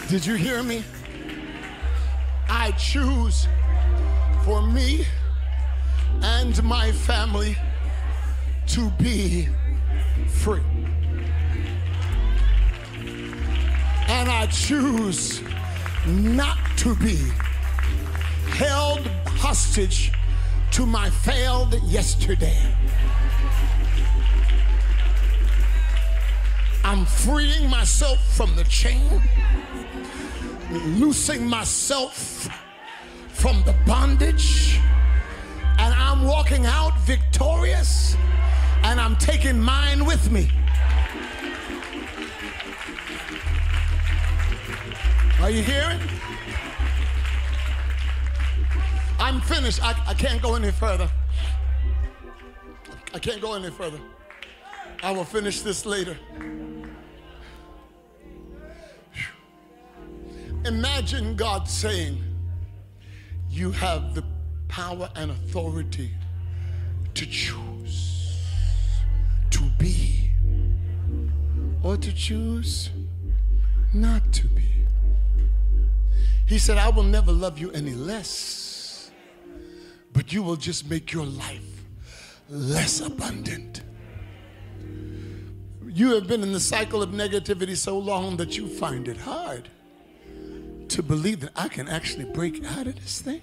Did 0.08 0.26
you 0.26 0.36
hear 0.36 0.63
me? 0.63 0.84
I 2.50 2.72
choose 2.72 3.48
for 4.43 4.62
me 4.62 5.06
and 6.22 6.63
my 6.63 6.91
family 6.91 7.56
to 8.67 8.89
be 8.91 9.48
free. 10.28 10.63
And 14.08 14.30
I 14.30 14.48
choose 14.52 15.41
not 16.08 16.58
to 16.78 16.95
be 16.95 17.32
held 18.60 19.08
hostage 19.26 20.12
to 20.69 20.86
my 20.86 21.10
failed 21.10 21.82
yesterday. 21.84 22.60
I'm 26.84 27.06
freeing 27.06 27.69
myself 27.69 28.19
from 28.36 28.54
the 28.58 28.65
chain, 28.65 29.22
loosing 31.00 31.48
myself 31.48 32.50
from 33.30 33.63
the 33.63 33.74
bondage, 33.86 34.78
and 35.78 35.93
I'm 35.93 36.26
walking 36.26 36.65
out 36.65 37.00
victorious, 37.04 38.17
and 38.84 39.00
I'm 39.00 39.15
taking 39.15 39.58
mine 39.58 40.04
with 40.04 40.30
me. 40.32 40.52
Are 45.39 45.50
you 45.50 45.63
hearing? 45.63 46.02
I'm 49.30 49.42
finished. 49.42 49.80
I, 49.84 49.96
I 50.08 50.15
can't 50.15 50.42
go 50.42 50.56
any 50.56 50.72
further. 50.72 51.08
I 53.13 53.20
can't 53.20 53.39
go 53.39 53.54
any 53.54 53.70
further. 53.70 54.00
I 55.04 55.12
will 55.12 55.24
finish 55.24 55.62
this 55.62 55.86
later. 55.86 56.18
Imagine 60.65 61.36
God 61.36 61.70
saying, 61.70 62.24
You 63.52 63.70
have 63.70 64.15
the 64.15 64.24
power 64.68 65.12
and 65.15 65.30
authority 65.30 66.10
to 67.13 67.26
choose 67.28 68.36
to 69.52 69.62
be 69.78 70.32
or 71.84 71.98
to 71.98 72.12
choose 72.12 72.89
not 73.94 74.34
to 74.34 74.48
be. 74.48 74.63
He 76.48 76.58
said, 76.58 76.80
I 76.80 76.89
will 76.89 77.04
never 77.04 77.32
love 77.32 77.60
you 77.60 77.70
any 77.74 77.94
less, 77.94 78.68
you 80.32 80.44
will 80.44 80.56
just 80.56 80.89
make 80.89 81.12
your 81.12 81.26
life 81.26 81.84
less 82.50 83.02
abundant. 83.02 83.82
You 85.86 86.15
have 86.15 86.28
been 86.28 86.44
in 86.44 86.54
the 86.54 86.60
cycle 86.60 87.02
of 87.02 87.10
negativity 87.10 87.76
so 87.76 87.98
long 87.98 88.38
that 88.38 88.58
you 88.58 88.68
find 88.68 89.08
it 89.08 89.18
hard 89.18 89.70
to 90.89 91.04
believe 91.04 91.42
that 91.42 91.52
I 91.56 91.68
can 91.68 91.88
actually 91.88 92.26
break 92.26 92.63
out 92.65 92.88
of 92.88 92.96
this 92.96 93.22
thing. 93.22 93.42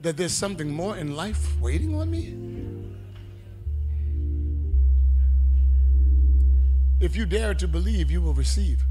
That 0.00 0.16
there's 0.16 0.32
something 0.32 0.70
more 0.70 0.96
in 0.96 1.14
life 1.14 1.60
waiting 1.60 1.94
on 1.94 2.10
me. 2.10 2.34
If 7.00 7.16
you 7.16 7.26
dare 7.26 7.54
to 7.54 7.66
believe, 7.66 8.10
you 8.10 8.20
will 8.20 8.34
receive. 8.34 8.84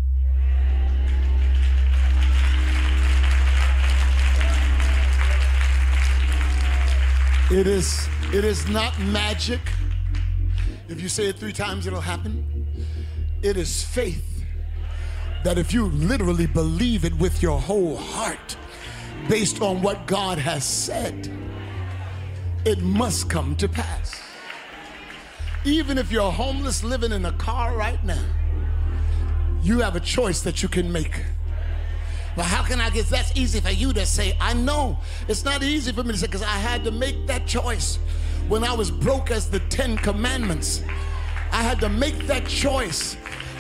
It 7.52 7.68
is, 7.68 8.08
it 8.34 8.46
is 8.46 8.66
not 8.70 8.98
magic. 9.02 9.60
If 10.88 11.02
you 11.02 11.10
say 11.10 11.28
it 11.28 11.38
three 11.38 11.52
times, 11.52 11.86
it'll 11.86 12.00
happen. 12.00 12.66
It 13.42 13.58
is 13.58 13.84
faith 13.84 14.46
that 15.44 15.58
if 15.58 15.74
you 15.74 15.88
literally 15.88 16.48
believe 16.48 17.04
it 17.04 17.14
with 17.18 17.42
your 17.42 17.60
whole 17.60 17.98
heart, 17.98 18.56
based 19.28 19.62
on 19.62 19.82
what 19.82 20.08
God 20.08 20.38
has 20.38 20.64
said, 20.64 21.30
it 22.64 22.82
must 22.82 23.30
come 23.30 23.58
to 23.58 23.68
pass. 23.68 24.22
Even 25.66 25.98
if 25.98 26.10
you're 26.10 26.32
homeless 26.32 26.86
living 26.86 27.12
in 27.12 27.26
a 27.26 27.34
car 27.34 27.76
right 27.76 28.02
now, 28.06 28.24
you 29.62 29.80
have 29.80 29.98
a 29.98 30.00
choice 30.00 30.40
that 30.44 30.64
you 30.64 30.70
can 30.70 30.90
make. 30.90 31.26
Well, 32.38 32.46
how 32.46 32.64
can 32.64 32.80
I 32.80 32.90
get 32.90 33.08
that's 33.08 33.36
easy 33.36 33.60
for 33.60 33.72
you 33.72 33.92
to 33.94 34.06
say? 34.06 34.38
I 34.40 34.54
know 34.54 34.98
it's 35.28 35.44
not 35.44 35.64
easy 35.64 35.92
for 35.92 36.04
me 36.04 36.14
to 36.14 36.18
say 36.18 36.28
because 36.28 36.44
I 36.44 36.58
had 36.58 36.84
to 36.86 36.92
make 36.92 37.28
that 37.28 37.46
choice 37.46 37.98
when 38.48 38.64
I 38.64 38.74
was 38.74 38.90
broke 38.90 39.32
as 39.32 39.50
the 39.50 39.60
Ten 39.60 39.98
Commandments. 39.98 40.82
I 41.52 41.62
had 41.62 41.82
to 41.82 41.90
make 41.90 42.28
that 42.28 42.48
choice 42.48 43.16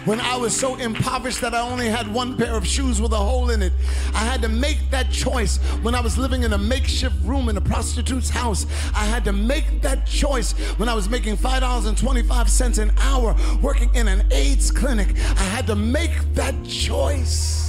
when 0.05 0.19
I 0.19 0.35
was 0.37 0.55
so 0.55 0.77
impoverished 0.77 1.41
that 1.41 1.53
I 1.53 1.59
only 1.59 1.87
had 1.87 2.11
one 2.11 2.35
pair 2.37 2.55
of 2.55 2.65
shoes 2.65 3.01
with 3.01 3.11
a 3.11 3.17
hole 3.17 3.51
in 3.51 3.61
it. 3.61 3.73
I 4.15 4.19
had 4.19 4.41
to 4.41 4.49
make 4.49 4.89
that 4.89 5.11
choice 5.11 5.57
when 5.83 5.93
I 5.93 5.99
was 5.99 6.17
living 6.17 6.43
in 6.43 6.53
a 6.53 6.57
makeshift 6.57 7.15
room 7.23 7.49
in 7.49 7.57
a 7.57 7.61
prostitute's 7.61 8.29
house. 8.29 8.65
I 8.95 9.05
had 9.05 9.25
to 9.25 9.33
make 9.33 9.81
that 9.81 10.07
choice 10.07 10.53
when 10.77 10.89
I 10.89 10.93
was 10.93 11.09
making 11.09 11.37
$5.25 11.37 12.79
an 12.81 12.91
hour 12.99 13.35
working 13.61 13.93
in 13.93 14.07
an 14.07 14.25
AIDS 14.31 14.71
clinic. 14.71 15.09
I 15.17 15.43
had 15.43 15.67
to 15.67 15.75
make 15.75 16.11
that 16.33 16.55
choice 16.65 17.60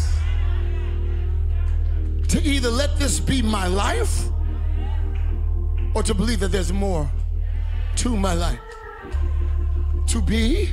to 2.32 2.42
either 2.42 2.70
let 2.70 2.98
this 2.98 3.20
be 3.20 3.42
my 3.42 3.66
life 3.66 4.24
or 5.94 6.02
to 6.02 6.14
believe 6.14 6.40
that 6.40 6.50
there's 6.50 6.72
more 6.72 7.06
to 7.94 8.16
my 8.16 8.32
life. 8.32 8.58
To 10.06 10.22
be 10.22 10.70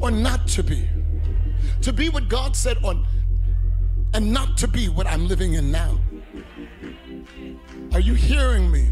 or 0.00 0.12
not 0.12 0.46
to 0.46 0.62
be. 0.62 0.88
To 1.80 1.92
be 1.92 2.08
what 2.08 2.28
God 2.28 2.54
said 2.54 2.76
on 2.84 3.04
and 4.14 4.32
not 4.32 4.56
to 4.58 4.68
be 4.68 4.88
what 4.88 5.08
I'm 5.08 5.26
living 5.26 5.54
in 5.54 5.72
now. 5.72 5.98
Are 7.94 8.00
you 8.00 8.14
hearing 8.14 8.70
me? 8.70 8.86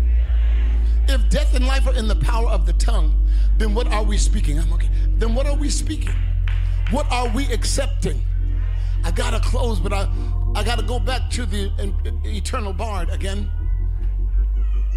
If 1.07 1.31
death 1.31 1.55
and 1.55 1.65
life 1.65 1.87
are 1.87 1.95
in 1.95 2.09
the 2.09 2.17
power 2.17 2.49
of 2.49 2.67
the 2.67 2.73
tongue, 2.73 3.25
then 3.57 3.73
what 3.73 3.87
are 3.87 4.03
we 4.03 4.19
speaking? 4.19 4.59
I'm 4.59 4.73
okay. 4.73 4.91
Then 5.17 5.33
what 5.33 5.47
are 5.47 5.57
we 5.57 5.71
speaking? 5.71 6.15
What 6.91 7.07
are 7.13 7.29
we 7.29 7.47
accepting? 7.53 8.25
I 9.05 9.11
gotta 9.11 9.41
close, 9.41 9.81
but 9.81 9.93
I 9.93 10.09
I 10.55 10.65
got 10.65 10.79
to 10.79 10.85
go 10.85 10.99
back 10.99 11.31
to 11.31 11.47
the 11.47 11.71
eternal 12.25 12.73
bard 12.73 13.09
again. 13.11 13.49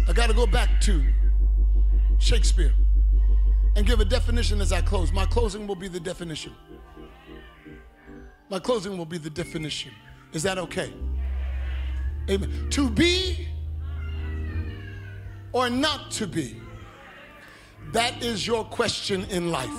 I 0.08 0.12
got 0.12 0.26
to 0.26 0.34
go 0.34 0.46
back 0.46 0.80
to 0.82 1.04
Shakespeare 2.18 2.74
and 3.76 3.86
give 3.86 4.00
a 4.00 4.04
definition 4.04 4.60
as 4.60 4.72
I 4.72 4.80
close. 4.80 5.12
My 5.12 5.24
closing 5.26 5.66
will 5.66 5.76
be 5.76 5.88
the 5.88 6.00
definition. 6.00 6.52
My 8.50 8.58
closing 8.58 8.98
will 8.98 9.06
be 9.06 9.16
the 9.16 9.30
definition. 9.30 9.92
Is 10.32 10.42
that 10.42 10.58
okay? 10.58 10.92
Amen. 12.28 12.68
To 12.70 12.90
be 12.90 13.48
or 15.52 15.70
not 15.70 16.10
to 16.12 16.26
be? 16.26 16.60
That 17.92 18.22
is 18.24 18.46
your 18.46 18.64
question 18.64 19.24
in 19.30 19.50
life. 19.52 19.70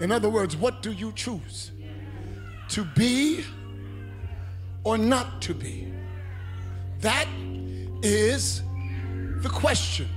In 0.00 0.10
other 0.10 0.28
words, 0.28 0.56
what 0.56 0.82
do 0.82 0.90
you 0.90 1.12
choose? 1.12 1.70
To 2.70 2.84
be 2.84 3.44
or 4.84 4.98
not 4.98 5.40
to 5.42 5.54
be? 5.54 5.92
That 7.00 7.28
is 8.02 8.62
the 9.38 9.48
question. 9.48 10.08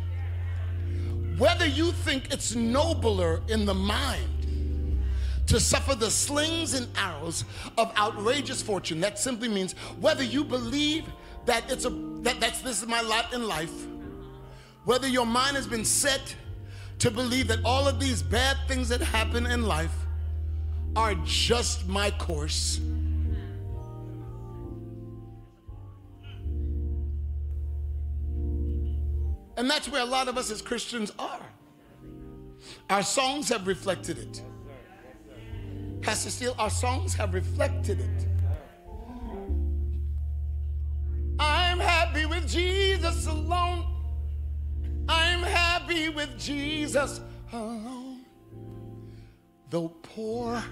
Whether 1.38 1.66
you 1.66 1.92
think 1.92 2.32
it's 2.34 2.56
nobler 2.56 3.42
in 3.48 3.66
the 3.66 3.74
mind 3.74 5.04
to 5.48 5.60
suffer 5.60 5.96
the 5.96 6.10
slings 6.10 6.74
and 6.74 6.88
arrows 6.98 7.46
of 7.78 7.96
outrageous 7.98 8.62
fortune, 8.62 9.00
that 9.02 9.20
simply 9.20 9.48
means 9.48 9.74
whether 10.00 10.24
you 10.24 10.44
believe 10.44 11.06
that 11.46 11.70
it's 11.72 11.86
a 11.86 11.90
that 12.22 12.40
that's 12.40 12.62
this 12.62 12.82
is 12.82 12.88
my 12.88 13.02
lot 13.02 13.34
in 13.34 13.48
life, 13.48 13.88
whether 14.86 15.08
your 15.08 15.26
mind 15.26 15.56
has 15.56 15.68
been 15.68 15.86
set 15.86 16.36
to 17.00 17.12
believe 17.12 17.48
that 17.48 17.60
all 17.64 17.88
of 17.88 18.00
these 18.00 18.24
bad 18.24 18.58
things 18.68 18.90
that 18.90 19.02
happen 19.02 19.46
in 19.46 19.64
life 19.64 20.07
are 20.96 21.16
just 21.26 21.88
my 21.88 22.12
course 22.12 22.80
And 29.58 29.68
that's 29.68 29.90
where 29.90 30.04
a 30.04 30.06
lot 30.06 30.28
of 30.28 30.38
us 30.38 30.52
as 30.52 30.62
Christians 30.62 31.12
are. 31.18 31.42
Our 32.92 33.02
songs 33.02 33.50
have 33.50 33.66
reflected 33.66 34.20
it. 34.20 34.42
Pastor 36.02 36.30
Steele, 36.30 36.56
our 36.60 36.70
songs 36.70 37.16
have 37.16 37.34
reflected 37.34 38.00
it. 38.00 38.28
I'm 41.40 41.80
happy 41.80 42.28
with 42.28 42.48
Jesus 42.48 43.26
alone. 43.26 43.86
I'm 45.10 45.42
happy 45.42 46.10
with 46.10 46.38
Jesus 46.38 47.20
alone. 47.52 48.07
Though 49.70 49.90
poor 50.02 50.64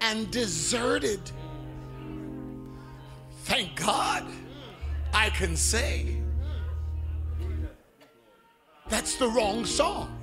and 0.00 0.30
deserted, 0.30 1.20
thank 3.42 3.74
God 3.76 4.24
I 5.12 5.30
can 5.30 5.56
say 5.56 6.18
that's 8.88 9.16
the 9.16 9.28
wrong 9.28 9.64
song. 9.64 10.20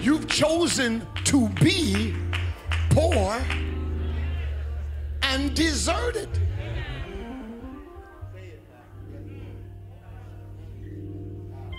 You've 0.00 0.28
chosen 0.28 1.04
to 1.24 1.48
be 1.60 2.14
poor 2.90 3.40
and 5.22 5.54
deserted. 5.54 6.28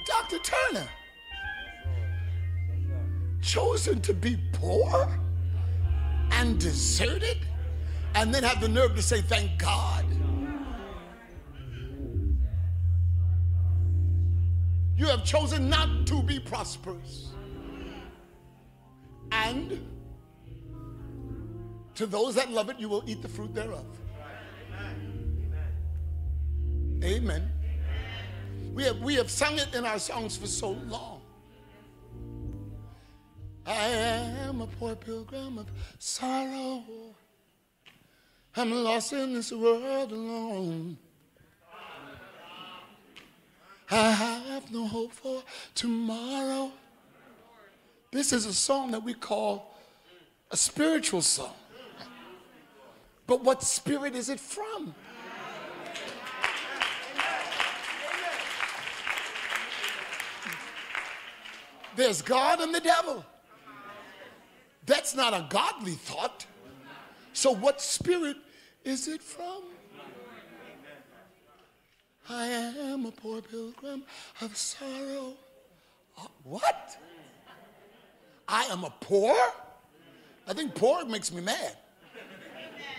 Dr. 0.07 0.39
Turner, 0.39 0.89
chosen 3.41 4.01
to 4.01 4.13
be 4.13 4.37
poor 4.53 5.09
and 6.31 6.59
deserted, 6.59 7.37
and 8.15 8.33
then 8.33 8.43
have 8.43 8.61
the 8.61 8.67
nerve 8.67 8.95
to 8.95 9.01
say, 9.01 9.21
Thank 9.21 9.57
God. 9.57 10.05
You 14.95 15.05
have 15.05 15.23
chosen 15.23 15.69
not 15.69 16.05
to 16.07 16.21
be 16.21 16.39
prosperous. 16.39 17.29
And 19.31 19.87
to 21.95 22.05
those 22.05 22.35
that 22.35 22.51
love 22.51 22.69
it, 22.69 22.79
you 22.79 22.89
will 22.89 23.03
eat 23.05 23.21
the 23.21 23.29
fruit 23.29 23.53
thereof. 23.55 23.85
Amen. 27.01 27.49
We 28.73 28.83
have, 28.83 28.99
we 28.99 29.15
have 29.15 29.31
sung 29.31 29.57
it 29.57 29.73
in 29.73 29.85
our 29.85 29.99
songs 29.99 30.35
for 30.35 30.47
so 30.47 30.71
long. 30.71 31.18
I 33.69 33.87
am 34.47 34.61
a 34.61 34.65
poor 34.65 34.95
pilgrim 34.95 35.59
of 35.59 35.67
sorrow. 35.99 36.83
I'm 38.55 38.71
lost 38.71 39.13
in 39.13 39.35
this 39.35 39.51
world 39.51 40.11
alone. 40.11 40.97
I 43.91 44.09
have 44.09 44.71
no 44.71 44.87
hope 44.87 45.11
for 45.11 45.43
tomorrow. 45.75 46.71
This 48.11 48.33
is 48.33 48.47
a 48.47 48.53
song 48.55 48.89
that 48.89 49.03
we 49.03 49.13
call 49.13 49.77
a 50.49 50.57
spiritual 50.57 51.21
song. 51.21 51.53
But 53.27 53.43
what 53.43 53.61
spirit 53.61 54.15
is 54.15 54.29
it 54.29 54.39
from? 54.39 54.95
There's 61.95 62.23
God 62.23 62.61
and 62.61 62.73
the 62.73 62.79
devil. 62.79 63.23
That's 64.89 65.13
not 65.13 65.35
a 65.35 65.45
godly 65.51 65.91
thought. 65.91 66.47
So, 67.33 67.51
what 67.51 67.79
spirit 67.79 68.37
is 68.83 69.07
it 69.07 69.21
from? 69.21 69.61
I 72.27 72.47
am 72.47 73.05
a 73.05 73.11
poor 73.11 73.43
pilgrim 73.43 74.03
of 74.41 74.57
sorrow. 74.57 75.35
Uh, 76.17 76.25
what? 76.43 76.97
I 78.47 78.63
am 78.63 78.83
a 78.83 78.91
poor? 78.99 79.37
I 80.47 80.53
think 80.53 80.73
poor 80.73 81.05
makes 81.05 81.31
me 81.31 81.41
mad. 81.41 81.77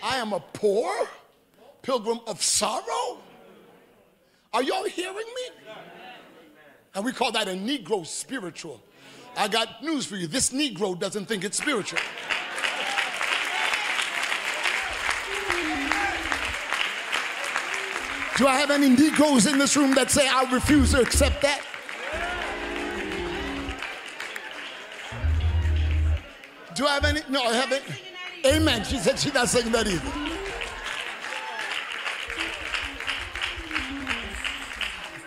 I 0.01 0.15
am 0.15 0.31
a 0.31 0.39
poor 0.39 0.93
pilgrim 1.81 2.21
of 2.25 2.41
sorrow? 2.41 3.17
Are 4.53 4.63
y'all 4.63 4.85
hearing 4.85 5.15
me? 5.15 5.73
And 6.95 7.03
we 7.03 7.11
call 7.11 7.33
that 7.33 7.49
a 7.49 7.51
Negro 7.51 8.07
spiritual. 8.07 8.81
I 9.35 9.47
got 9.47 9.83
news 9.83 10.05
for 10.05 10.15
you. 10.15 10.27
This 10.27 10.51
Negro 10.51 10.97
doesn't 10.97 11.25
think 11.25 11.43
it's 11.43 11.57
spiritual. 11.57 11.99
Do 18.37 18.47
I 18.47 18.55
have 18.55 18.71
any 18.71 18.89
Negroes 18.89 19.45
in 19.45 19.57
this 19.59 19.77
room 19.77 19.93
that 19.95 20.09
say 20.09 20.27
I 20.27 20.51
refuse 20.51 20.91
to 20.91 21.01
accept 21.01 21.41
that? 21.41 21.61
Do 26.73 26.87
I 26.87 26.93
have 26.93 27.03
any? 27.03 27.21
No, 27.29 27.43
I 27.43 27.53
haven't. 27.53 27.83
Amen. 28.45 28.83
She 28.83 28.97
said 28.97 29.19
she's 29.19 29.33
not 29.33 29.49
singing 29.49 29.71
that 29.73 29.87
either. 29.87 30.11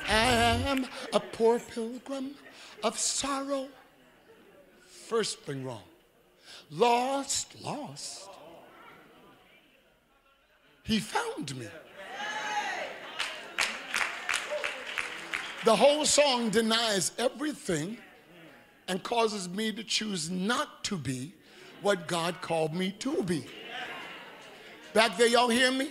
I 0.09 0.25
am 0.67 0.87
a 1.13 1.21
poor 1.21 1.61
pilgrim 1.61 2.33
of 2.83 2.99
sorrow. 2.99 3.69
First 5.09 5.41
thing 5.41 5.65
wrong. 5.65 5.83
Lost, 6.71 7.63
lost. 7.63 8.29
He 10.83 10.99
found 10.99 11.55
me. 11.57 11.67
The 15.65 15.77
whole 15.77 16.05
song 16.05 16.51
denies 16.51 17.13
everything 17.19 17.99
and 18.89 19.03
causes 19.03 19.49
me 19.49 19.73
to 19.73 19.85
choose 19.85 20.31
not 20.31 20.85
to 20.85 20.97
be 20.97 21.35
what 21.83 22.07
God 22.07 22.41
called 22.41 22.75
me 22.75 22.91
to 23.01 23.23
be. 23.23 23.45
Back 24.95 25.19
there, 25.19 25.29
y'all 25.29 25.49
hear 25.49 25.71
me? 25.71 25.91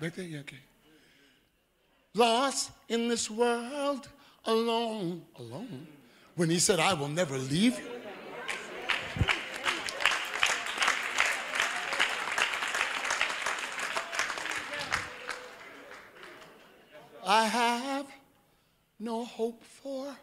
Back 0.00 0.14
there, 0.14 0.26
yeah, 0.26 0.40
okay. 0.40 0.56
Lost 2.14 2.70
in 2.88 3.08
this 3.08 3.30
world, 3.30 4.08
alone, 4.44 5.22
alone. 5.38 5.86
When 6.36 6.50
he 6.50 6.58
said, 6.58 6.78
I 6.78 6.94
will 6.94 7.08
never 7.08 7.36
leave 7.36 7.78
you. 7.78 7.91
I 17.34 17.46
have 17.46 18.06
no 19.00 19.24
hope 19.24 19.64
for 19.64 20.14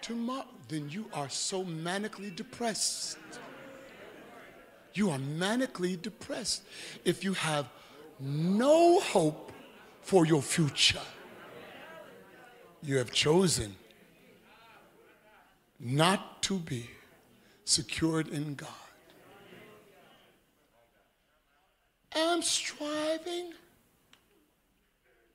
tomorrow, 0.00 0.48
then 0.66 0.90
you 0.90 1.06
are 1.14 1.28
so 1.28 1.64
manically 1.64 2.34
depressed. 2.34 3.16
You 4.92 5.10
are 5.10 5.20
manically 5.20 6.02
depressed 6.02 6.64
if 7.04 7.22
you 7.22 7.34
have 7.34 7.68
no 8.18 8.98
hope 8.98 9.52
for 10.00 10.26
your 10.26 10.42
future. 10.42 11.06
You 12.82 12.96
have 12.96 13.12
chosen 13.12 13.76
not 15.78 16.42
to 16.42 16.58
be 16.58 16.90
secured 17.64 18.26
in 18.26 18.56
God. 18.56 18.90
I'm 22.16 22.42
striving 22.42 23.52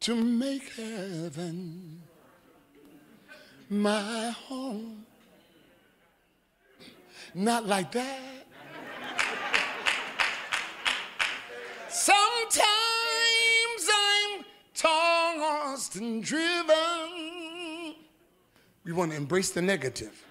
to 0.02 0.16
make 0.16 0.74
heaven 0.74 2.02
my 3.70 4.30
home. 4.30 5.06
Not 7.34 7.66
like 7.66 7.92
that. 7.92 8.20
Sometimes 11.90 12.64
I'm 13.94 14.46
tossed 14.74 15.96
and 15.96 16.24
driven. 16.24 17.96
We 18.86 18.94
want 18.94 19.12
to 19.12 19.18
embrace 19.18 19.52
the 19.52 19.62
negative. 19.62 20.24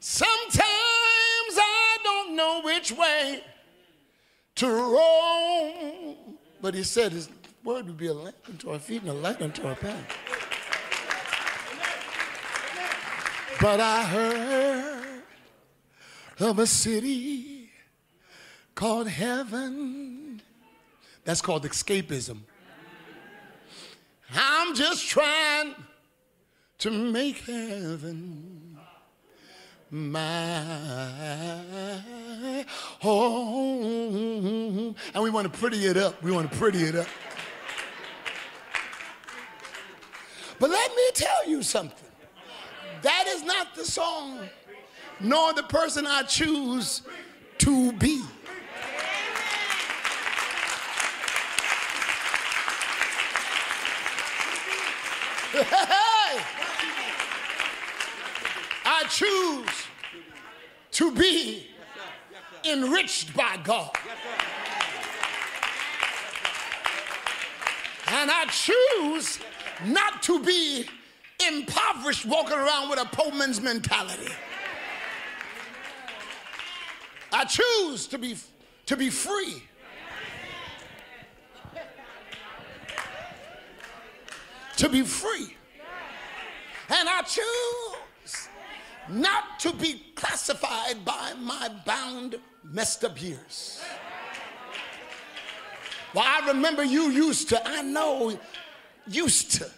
Sometimes 0.00 0.62
I 0.62 1.98
don't 2.02 2.36
know 2.36 2.62
which 2.64 2.92
way 2.92 3.42
to 4.56 4.66
roam. 4.66 6.38
But 6.62 6.74
he 6.74 6.82
said 6.82 7.12
word 7.64 7.86
would 7.86 7.96
be 7.96 8.08
a 8.08 8.14
lamp 8.14 8.36
unto 8.46 8.70
our 8.70 8.78
feet 8.78 9.00
and 9.02 9.10
a 9.10 9.14
light 9.14 9.40
unto 9.40 9.66
our 9.66 9.74
path. 9.74 10.16
But 13.60 13.80
I 13.80 14.02
heard 14.04 15.22
of 16.40 16.58
a 16.58 16.66
city 16.66 17.70
called 18.74 19.08
heaven. 19.08 20.42
That's 21.24 21.40
called 21.40 21.64
escapism. 21.64 22.40
I'm 24.34 24.74
just 24.74 25.08
trying 25.08 25.74
to 26.78 26.90
make 26.90 27.38
heaven 27.38 28.76
my 29.90 30.64
home. 33.00 33.64
And 35.14 35.22
we 35.22 35.30
want 35.30 35.50
to 35.50 35.58
pretty 35.58 35.86
it 35.86 35.96
up. 35.96 36.20
We 36.22 36.32
want 36.32 36.50
to 36.50 36.58
pretty 36.58 36.82
it 36.82 36.96
up. 36.96 37.06
But 40.64 40.70
let 40.70 40.96
me 40.96 41.02
tell 41.12 41.46
you 41.46 41.62
something. 41.62 42.08
That 43.02 43.26
is 43.28 43.42
not 43.42 43.74
the 43.74 43.84
song, 43.84 44.48
nor 45.20 45.52
the 45.52 45.64
person 45.64 46.06
I 46.06 46.22
choose 46.22 47.02
to 47.58 47.92
be. 47.92 48.22
I 58.86 59.04
choose 59.10 59.68
to 60.92 61.12
be 61.12 61.66
enriched 62.64 63.36
by 63.36 63.58
God. 63.62 63.94
And 68.06 68.30
I 68.30 68.46
choose 68.46 69.40
not 69.86 70.22
to 70.24 70.42
be 70.42 70.86
impoverished 71.48 72.26
walking 72.26 72.56
around 72.56 72.90
with 72.90 73.00
a 73.00 73.06
poor 73.06 73.32
man's 73.32 73.60
mentality. 73.60 74.32
I 77.32 77.44
choose 77.44 78.06
to 78.08 78.18
be, 78.18 78.36
to 78.86 78.96
be 78.96 79.10
free. 79.10 79.62
To 84.76 84.88
be 84.88 85.02
free. 85.02 85.56
And 86.90 87.08
I 87.08 87.22
choose 87.22 88.48
not 89.08 89.58
to 89.60 89.72
be 89.72 90.02
classified 90.14 91.04
by 91.04 91.32
my 91.40 91.70
bound, 91.84 92.36
messed 92.62 93.04
up 93.04 93.20
years. 93.20 93.80
Well, 96.14 96.24
I 96.24 96.46
remember 96.48 96.84
you 96.84 97.10
used 97.10 97.48
to, 97.48 97.68
I 97.68 97.82
know, 97.82 98.38
used 99.06 99.52
to 99.52 99.70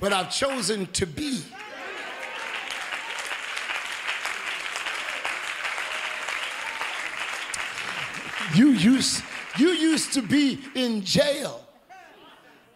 but 0.00 0.12
I've 0.12 0.30
chosen 0.30 0.86
to 0.86 1.06
be. 1.06 1.42
You 8.54 8.70
used, 8.70 9.22
you 9.58 9.68
used 9.68 10.14
to 10.14 10.22
be 10.22 10.58
in 10.74 11.04
jail. 11.04 11.64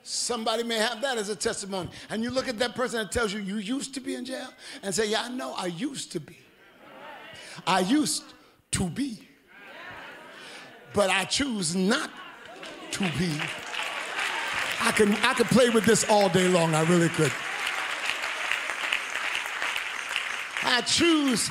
Somebody 0.02 0.64
may 0.64 0.76
have 0.78 1.00
that 1.00 1.16
as 1.16 1.28
a 1.28 1.36
testimony. 1.36 1.88
And 2.10 2.22
you 2.22 2.30
look 2.30 2.48
at 2.48 2.58
that 2.58 2.74
person 2.74 2.98
that 2.98 3.12
tells 3.12 3.32
you 3.32 3.40
you 3.40 3.56
used 3.56 3.94
to 3.94 4.00
be 4.00 4.14
in 4.16 4.24
jail 4.24 4.48
and 4.82 4.94
say, 4.94 5.08
Yeah, 5.08 5.22
I 5.22 5.28
know, 5.28 5.54
I 5.56 5.66
used 5.66 6.12
to 6.12 6.20
be. 6.20 6.36
I 7.66 7.80
used 7.80 8.24
to 8.72 8.88
be. 8.88 9.28
But 10.92 11.08
I 11.08 11.24
choose 11.24 11.74
not 11.74 12.10
to 12.92 13.10
be. 13.18 13.30
I 14.84 14.90
can, 14.90 15.12
I 15.24 15.32
could 15.34 15.46
play 15.46 15.70
with 15.70 15.84
this 15.84 16.08
all 16.10 16.28
day 16.28 16.48
long. 16.48 16.74
I 16.74 16.82
really 16.82 17.08
could. 17.08 17.32
I 20.64 20.80
choose 20.80 21.50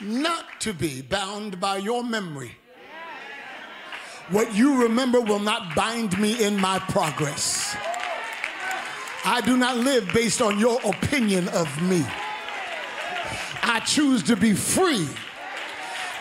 not 0.00 0.44
to 0.60 0.72
be 0.72 1.00
bound 1.00 1.60
by 1.60 1.76
your 1.76 2.02
memory. 2.02 2.50
What 4.30 4.54
you 4.54 4.82
remember 4.82 5.20
will 5.20 5.38
not 5.38 5.76
bind 5.76 6.18
me 6.18 6.42
in 6.42 6.56
my 6.56 6.80
progress. 6.80 7.76
I 9.24 9.40
do 9.40 9.56
not 9.56 9.76
live 9.76 10.10
based 10.12 10.42
on 10.42 10.58
your 10.58 10.80
opinion 10.84 11.48
of 11.50 11.68
me. 11.82 12.04
I 13.62 13.80
choose 13.86 14.22
to 14.24 14.36
be 14.36 14.52
free. 14.52 15.06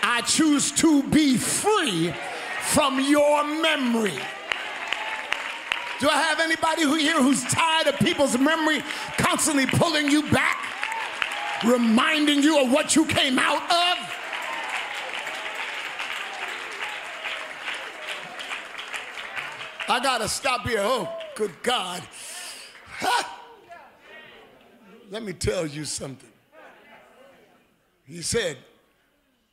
I 0.04 0.22
choose 0.22 0.72
to 0.74 1.02
be 1.04 1.38
free 1.38 2.14
from 2.62 3.00
your 3.00 3.44
memory. 3.44 4.20
Do 6.04 6.10
I 6.10 6.22
have 6.24 6.42
anybody 6.42 6.82
who 6.82 6.96
here 6.96 7.24
who's 7.24 7.46
tired 7.46 7.88
of 7.88 7.98
people's 7.98 8.38
memory 8.38 8.84
constantly 9.18 9.66
pulling 9.66 10.12
you 10.12 10.30
back, 10.30 10.62
reminding 11.64 12.44
you 12.44 12.62
of 12.62 12.70
what 12.74 12.94
you 12.94 13.06
came 13.06 13.40
out 13.40 13.64
of? 13.64 13.98
I 19.88 20.02
gotta 20.04 20.28
stop 20.28 20.68
here. 20.68 20.82
Oh, 20.82 21.08
good 21.36 21.54
God. 21.64 22.04
Ha! 22.98 23.40
Let 25.10 25.24
me 25.24 25.32
tell 25.32 25.66
you 25.66 25.86
something. 25.86 26.32
He 28.04 28.22
said, 28.22 28.58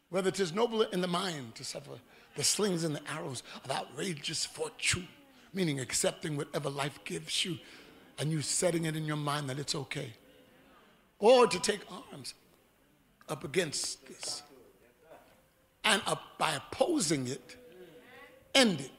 whether 0.09 0.31
it 0.31 0.41
is 0.41 0.53
noble 0.53 0.83
in 0.83 1.01
the 1.01 1.07
mind 1.07 1.55
to 1.55 1.65
suffer 1.65 1.93
the 2.35 2.43
slings 2.43 2.83
and 2.83 2.97
the 2.97 3.03
arrows 3.09 3.45
of 3.65 3.71
outrageous 3.71 4.45
fortune 4.45 5.07
meaning 5.53 5.81
accepting 5.81 6.37
whatever 6.37 6.71
life 6.71 6.99
gives 7.05 7.45
you 7.45 7.59
and 8.19 8.31
you 8.31 8.43
setting 8.43 8.85
it 8.85 8.97
in 8.97 9.05
your 9.05 9.17
mind 9.17 9.49
that 9.49 9.59
it's 9.59 9.75
okay. 9.75 10.13
Or 11.19 11.47
to 11.47 11.59
take 11.59 11.81
arms 12.13 12.35
up 13.29 13.45
against 13.45 14.07
this 14.07 14.43
and 15.85 16.03
up 16.07 16.23
by 16.39 16.53
opposing 16.55 17.29
it, 17.29 17.57
end 18.55 18.81
it. 18.81 18.91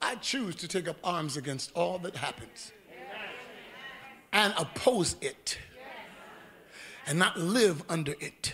I 0.00 0.16
choose 0.16 0.54
to 0.56 0.68
take 0.68 0.88
up 0.88 0.96
arms 1.02 1.36
against 1.36 1.72
all 1.74 1.98
that 1.98 2.16
happens 2.16 2.72
and 4.32 4.52
oppose 4.58 5.16
it 5.20 5.58
and 7.06 7.18
not 7.18 7.38
live 7.38 7.82
under 7.88 8.14
it. 8.20 8.52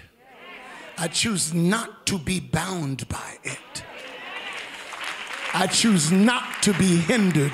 I 0.99 1.09
choose 1.09 1.55
not 1.55 2.07
to 2.07 2.19
be 2.19 2.41
bound 2.41 3.09
by 3.09 3.39
it. 3.43 3.85
I 5.53 5.67
choose 5.67 6.13
not 6.13 6.63
to 6.63 6.73
be 6.75 6.97
hindered. 6.97 7.53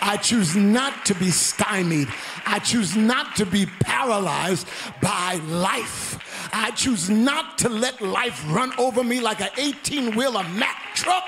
I 0.00 0.16
choose 0.16 0.54
not 0.54 1.04
to 1.06 1.14
be 1.14 1.30
stymied. 1.30 2.08
I 2.46 2.60
choose 2.60 2.96
not 2.96 3.36
to 3.36 3.46
be 3.46 3.66
paralyzed 3.66 4.68
by 5.02 5.40
life. 5.46 6.18
I 6.52 6.70
choose 6.70 7.10
not 7.10 7.58
to 7.58 7.68
let 7.68 8.00
life 8.00 8.44
run 8.48 8.72
over 8.78 9.02
me 9.02 9.20
like 9.20 9.40
an 9.40 9.50
18 9.56 10.14
wheeler 10.14 10.44
Mack 10.54 10.94
truck. 10.94 11.24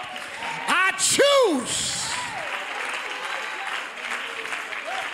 I 0.68 0.92
choose. 0.98 1.99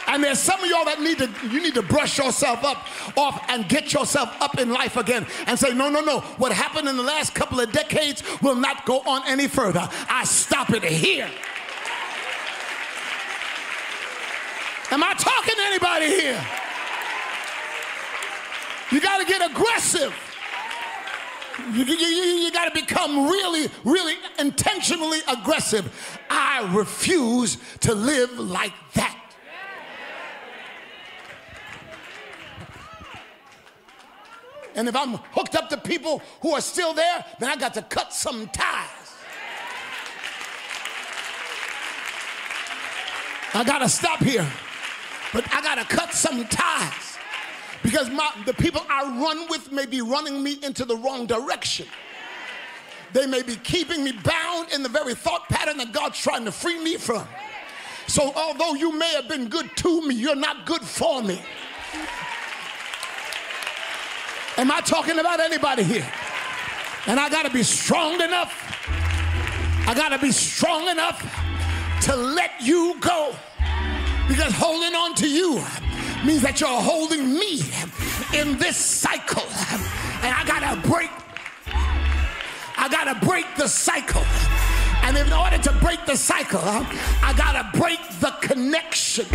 And 0.06 0.22
there's 0.22 0.38
some 0.38 0.62
of 0.62 0.70
y'all 0.70 0.84
that 0.84 1.00
need 1.00 1.18
to, 1.18 1.28
you 1.48 1.60
need 1.60 1.74
to 1.74 1.82
brush 1.82 2.18
yourself 2.18 2.64
up 2.64 2.86
off 3.16 3.44
and 3.48 3.68
get 3.68 3.92
yourself 3.92 4.40
up 4.40 4.58
in 4.58 4.70
life 4.70 4.96
again 4.96 5.26
and 5.46 5.58
say, 5.58 5.74
no, 5.74 5.88
no, 5.88 6.00
no. 6.00 6.20
What 6.38 6.52
happened 6.52 6.88
in 6.88 6.96
the 6.96 7.02
last 7.02 7.34
couple 7.34 7.60
of 7.60 7.72
decades 7.72 8.22
will 8.40 8.54
not 8.54 8.86
go 8.86 9.00
on 9.00 9.22
any 9.26 9.48
further. 9.48 9.88
I 10.08 10.24
stop 10.24 10.70
it 10.70 10.84
here. 10.84 11.28
Am 14.90 15.02
I 15.02 15.14
talking 15.14 15.54
to 15.54 15.62
anybody 15.62 16.06
here? 16.06 16.46
You 18.92 19.00
got 19.00 19.18
to 19.18 19.24
get 19.24 19.50
aggressive. 19.50 20.14
You, 21.72 21.84
you, 21.84 21.94
you, 21.96 22.22
you 22.44 22.52
got 22.52 22.72
to 22.72 22.80
become 22.80 23.28
really, 23.28 23.68
really 23.84 24.14
intentionally 24.38 25.20
aggressive. 25.26 26.18
I 26.30 26.72
refuse 26.72 27.58
to 27.80 27.94
live 27.94 28.38
like 28.38 28.72
that. 28.94 29.15
And 34.76 34.88
if 34.88 34.94
I'm 34.94 35.14
hooked 35.32 35.56
up 35.56 35.70
to 35.70 35.78
people 35.78 36.22
who 36.42 36.52
are 36.52 36.60
still 36.60 36.92
there, 36.92 37.24
then 37.40 37.50
I 37.50 37.56
got 37.56 37.74
to 37.74 37.82
cut 37.82 38.12
some 38.12 38.46
ties. 38.48 38.90
I 43.54 43.64
got 43.64 43.78
to 43.78 43.88
stop 43.88 44.22
here. 44.22 44.46
But 45.32 45.52
I 45.52 45.62
got 45.62 45.76
to 45.76 45.84
cut 45.84 46.12
some 46.12 46.46
ties 46.46 47.16
because 47.82 48.10
my, 48.10 48.30
the 48.44 48.52
people 48.52 48.82
I 48.88 49.02
run 49.20 49.48
with 49.48 49.72
may 49.72 49.86
be 49.86 50.02
running 50.02 50.42
me 50.42 50.58
into 50.62 50.84
the 50.84 50.96
wrong 50.96 51.26
direction. 51.26 51.86
They 53.12 53.26
may 53.26 53.42
be 53.42 53.56
keeping 53.56 54.04
me 54.04 54.12
bound 54.12 54.72
in 54.72 54.82
the 54.82 54.88
very 54.90 55.14
thought 55.14 55.48
pattern 55.48 55.78
that 55.78 55.92
God's 55.92 56.18
trying 56.18 56.44
to 56.44 56.52
free 56.52 56.82
me 56.82 56.96
from. 56.96 57.26
So, 58.08 58.32
although 58.36 58.74
you 58.74 58.92
may 58.92 59.14
have 59.14 59.28
been 59.28 59.48
good 59.48 59.70
to 59.76 60.06
me, 60.06 60.14
you're 60.14 60.36
not 60.36 60.66
good 60.66 60.82
for 60.82 61.22
me. 61.22 61.40
Am 64.58 64.70
I 64.70 64.80
talking 64.80 65.18
about 65.18 65.38
anybody 65.38 65.82
here? 65.82 66.10
And 67.06 67.20
I 67.20 67.28
got 67.28 67.44
to 67.44 67.50
be 67.50 67.62
strong 67.62 68.22
enough. 68.22 68.54
I 69.86 69.92
got 69.94 70.08
to 70.08 70.18
be 70.18 70.32
strong 70.32 70.88
enough 70.88 71.20
to 72.02 72.16
let 72.16 72.52
you 72.60 72.96
go. 73.00 73.36
Because 74.28 74.54
holding 74.54 74.94
on 74.94 75.14
to 75.16 75.28
you 75.28 75.62
means 76.24 76.40
that 76.40 76.58
you're 76.58 76.70
holding 76.70 77.34
me 77.34 77.60
in 78.34 78.56
this 78.56 78.78
cycle. 78.78 79.44
And 80.22 80.34
I 80.34 80.42
got 80.46 80.74
to 80.74 80.88
break. 80.88 81.10
I 82.78 82.88
got 82.88 83.12
to 83.12 83.26
break 83.26 83.44
the 83.56 83.68
cycle. 83.68 84.24
And 85.02 85.18
in 85.18 85.32
order 85.34 85.58
to 85.58 85.72
break 85.82 86.06
the 86.06 86.16
cycle, 86.16 86.60
I 86.62 87.34
got 87.36 87.52
to 87.52 87.78
break 87.78 88.00
the 88.20 88.30
connection. 88.40 89.26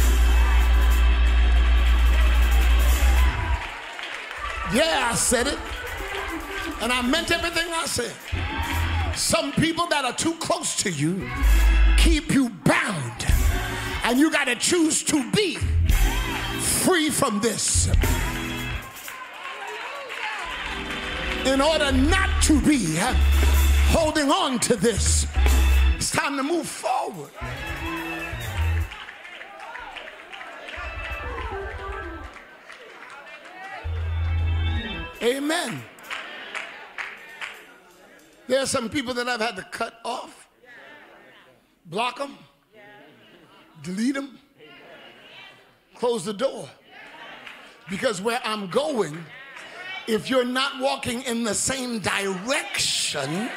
Yeah, 4.74 5.10
I 5.12 5.16
said 5.16 5.48
it. 5.48 5.60
And 6.82 6.94
I 6.94 7.02
meant 7.02 7.30
everything 7.30 7.68
I 7.74 7.86
said. 7.86 8.14
Some 9.16 9.52
people 9.52 9.86
that 9.88 10.06
are 10.06 10.14
too 10.14 10.34
close 10.36 10.78
to 10.84 10.90
you 10.90 11.30
keep 11.98 12.34
you 12.34 12.50
bound. 12.64 13.26
And 14.06 14.18
you 14.18 14.32
got 14.32 14.46
to 14.46 14.56
choose 14.56 15.04
to 15.04 15.30
be 15.32 15.56
free 16.62 17.10
from 17.10 17.42
this. 17.42 17.88
In 21.46 21.60
order 21.60 21.92
not 21.92 22.30
to 22.44 22.62
be 22.62 22.96
holding 23.90 24.32
on 24.32 24.58
to 24.60 24.78
this, 24.78 25.28
it's 25.98 26.12
time 26.12 26.38
to 26.38 26.44
move 26.44 26.66
forward. 26.66 27.30
Amen. 35.22 35.84
There 38.48 38.60
are 38.60 38.66
some 38.66 38.90
people 38.90 39.14
that 39.14 39.30
I've 39.30 39.40
had 39.40 39.56
to 39.56 39.64
cut 39.72 40.00
off, 40.04 40.50
block 41.86 42.18
them, 42.18 42.38
delete 43.84 44.16
them, 44.16 44.40
close 45.96 46.26
the 46.26 46.34
door. 46.34 46.68
Because 47.90 48.22
where 48.22 48.42
I'm 48.44 48.68
going, 48.68 49.24
if 50.08 50.30
you're 50.30 50.46
not 50.46 50.82
walking 50.82 51.22
in 51.24 51.44
the 51.44 51.54
same 51.54 52.00
direction, 52.00 53.50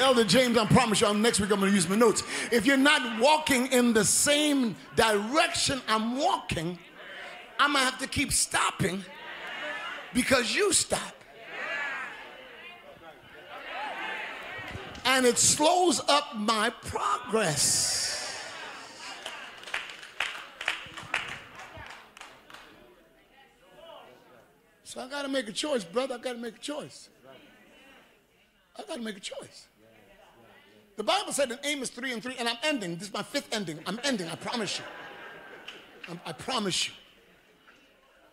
Elder 0.00 0.24
James, 0.24 0.56
I 0.56 0.64
promise 0.64 1.02
you, 1.02 1.06
I'm, 1.06 1.20
next 1.20 1.40
week 1.40 1.50
I'm 1.52 1.60
going 1.60 1.70
to 1.70 1.74
use 1.74 1.88
my 1.88 1.94
notes. 1.94 2.22
If 2.50 2.64
you're 2.64 2.78
not 2.78 3.20
walking 3.20 3.66
in 3.66 3.92
the 3.92 4.04
same 4.04 4.74
direction 4.96 5.82
I'm 5.86 6.16
walking, 6.16 6.78
I'm 7.58 7.74
going 7.74 7.84
to 7.84 7.90
have 7.90 8.00
to 8.00 8.08
keep 8.08 8.32
stopping 8.32 9.04
because 10.14 10.54
you 10.54 10.72
stop. 10.72 11.14
And 15.04 15.26
it 15.26 15.38
slows 15.38 16.00
up 16.08 16.34
my 16.34 16.70
progress. 16.70 18.08
So 24.84 25.00
I 25.00 25.08
got 25.08 25.22
to 25.22 25.28
make 25.28 25.48
a 25.48 25.52
choice, 25.52 25.84
brother. 25.84 26.14
I 26.14 26.18
got 26.18 26.32
to 26.32 26.38
make 26.38 26.56
a 26.56 26.58
choice. 26.58 27.10
I 28.78 28.82
got 28.82 28.96
to 28.96 29.02
make 29.02 29.18
a 29.18 29.20
choice. 29.20 29.66
The 31.00 31.04
Bible 31.04 31.32
said 31.32 31.50
in 31.50 31.58
Amos 31.64 31.88
3 31.88 32.12
and 32.12 32.22
3, 32.22 32.34
and 32.38 32.46
I'm 32.46 32.58
ending. 32.62 32.96
This 32.96 33.08
is 33.08 33.14
my 33.14 33.22
fifth 33.22 33.54
ending. 33.54 33.78
I'm 33.86 33.98
ending, 34.04 34.28
I 34.28 34.34
promise 34.34 34.78
you. 34.78 34.84
I'm, 36.10 36.20
i 36.26 36.32
promise 36.32 36.88
you. 36.88 36.94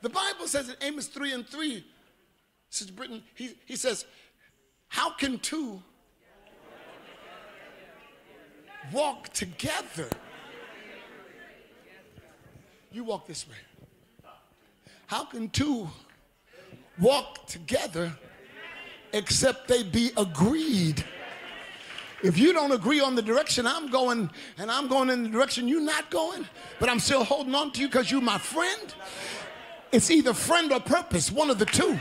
The 0.01 0.09
Bible 0.09 0.47
says 0.47 0.68
in 0.68 0.76
Amos 0.82 1.07
3 1.07 1.32
and 1.32 1.47
3, 1.47 1.86
says 2.70 2.91
Britain, 2.91 3.24
he, 3.36 3.51
he 3.65 3.78
says, 3.78 4.03
How 4.89 5.11
can 5.11 5.39
two 5.39 5.82
walk 8.91 9.30
together? 9.30 10.09
You 12.91 13.05
walk 13.05 13.28
this 13.28 13.47
way. 13.47 13.55
How 15.05 15.24
can 15.24 15.49
two 15.51 15.89
walk 16.99 17.47
together 17.47 18.11
except 19.13 19.70
they 19.70 19.84
be 19.84 20.11
agreed? 20.18 21.05
If 22.24 22.39
you 22.39 22.51
don't 22.51 22.72
agree 22.72 22.99
on 22.99 23.13
the 23.15 23.22
direction 23.22 23.68
I'm 23.68 23.89
going 23.89 24.30
and 24.57 24.72
I'm 24.72 24.88
going 24.88 25.09
in 25.09 25.24
the 25.24 25.30
direction 25.30 25.68
you're 25.68 25.82
not 25.82 26.09
going, 26.09 26.47
but 26.80 26.89
I'm 26.89 26.99
still 26.99 27.24
holding 27.24 27.53
on 27.53 27.72
to 27.74 27.82
you 27.82 27.88
because 27.88 28.09
you're 28.09 28.22
my 28.22 28.39
friend, 28.39 28.93
it's 29.91 30.09
either 30.09 30.34
friend 30.34 30.72
or 30.72 30.80
purpose, 30.80 31.32
one 31.32 31.49
of 31.49 31.59
the 31.59 31.65
two. 31.65 31.99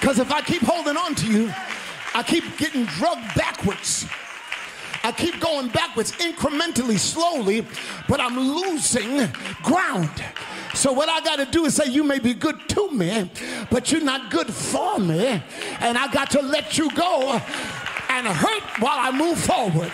Because 0.00 0.18
if 0.18 0.32
I 0.32 0.40
keep 0.40 0.62
holding 0.62 0.96
on 0.96 1.14
to 1.14 1.26
you, 1.26 1.54
I 2.14 2.24
keep 2.24 2.58
getting 2.58 2.84
drugged 2.86 3.34
backwards. 3.36 4.06
I 5.04 5.12
keep 5.12 5.40
going 5.40 5.68
backwards 5.68 6.12
incrementally, 6.12 6.98
slowly, 6.98 7.64
but 8.08 8.20
I'm 8.20 8.38
losing 8.38 9.28
ground. 9.62 10.10
So 10.74 10.92
what 10.92 11.08
I 11.08 11.20
got 11.20 11.36
to 11.36 11.44
do 11.44 11.66
is 11.66 11.74
say, 11.74 11.90
you 11.90 12.02
may 12.02 12.18
be 12.18 12.34
good 12.34 12.68
to 12.70 12.90
me, 12.90 13.30
but 13.70 13.92
you're 13.92 14.00
not 14.00 14.30
good 14.30 14.52
for 14.52 14.98
me. 14.98 15.42
And 15.80 15.98
I 15.98 16.10
got 16.12 16.30
to 16.30 16.42
let 16.42 16.78
you 16.78 16.90
go 16.92 17.40
and 18.08 18.26
hurt 18.26 18.62
while 18.80 18.98
I 18.98 19.10
move 19.10 19.38
forward. 19.38 19.90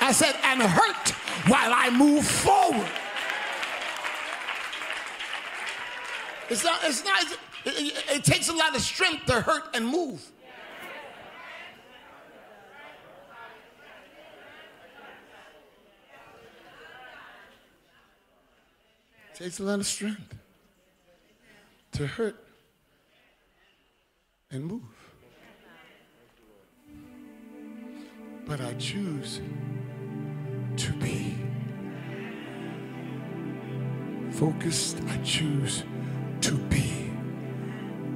I 0.00 0.12
said, 0.12 0.34
and 0.42 0.60
hurt 0.62 1.10
while 1.48 1.72
I 1.72 1.90
move 1.90 2.26
forward. 2.26 2.88
It's 6.50 6.64
not, 6.64 6.80
it's 6.82 7.04
not, 7.04 7.22
It, 7.64 8.04
it, 8.16 8.24
takes 8.24 8.48
a 8.48 8.52
lot 8.52 8.74
of 8.74 8.82
strength 8.82 9.26
to 9.26 9.40
hurt 9.40 9.74
and 9.74 9.86
move. 9.86 10.31
Takes 19.42 19.58
a 19.58 19.64
lot 19.64 19.80
of 19.80 19.86
strength 19.86 20.36
to 21.90 22.06
hurt 22.06 22.36
and 24.52 24.64
move. 24.64 24.82
But 28.46 28.60
I 28.60 28.74
choose 28.74 29.40
to 30.76 30.92
be 30.92 31.34
focused. 34.30 34.98
I 35.08 35.16
choose 35.24 35.82
to 36.42 36.54
be 36.54 37.10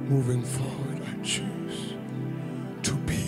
moving 0.07 0.43
forward. 0.43 1.01
I 1.11 1.21
choose 1.23 1.95
to 2.83 2.93
be 2.99 3.27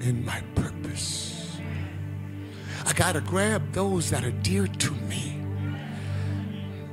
in 0.00 0.22
my 0.22 0.42
purpose. 0.54 1.56
I 2.84 2.92
got 2.92 3.12
to 3.12 3.22
grab 3.22 3.72
those 3.72 4.10
that 4.10 4.22
are 4.22 4.32
dear 4.42 4.66
to 4.66 4.90
me, 5.08 5.31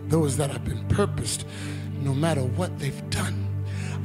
those 0.09 0.37
that 0.37 0.49
have 0.49 0.65
been 0.65 0.85
purposed 0.87 1.45
no 2.01 2.13
matter 2.13 2.41
what 2.41 2.77
they've 2.79 3.09
done. 3.09 3.45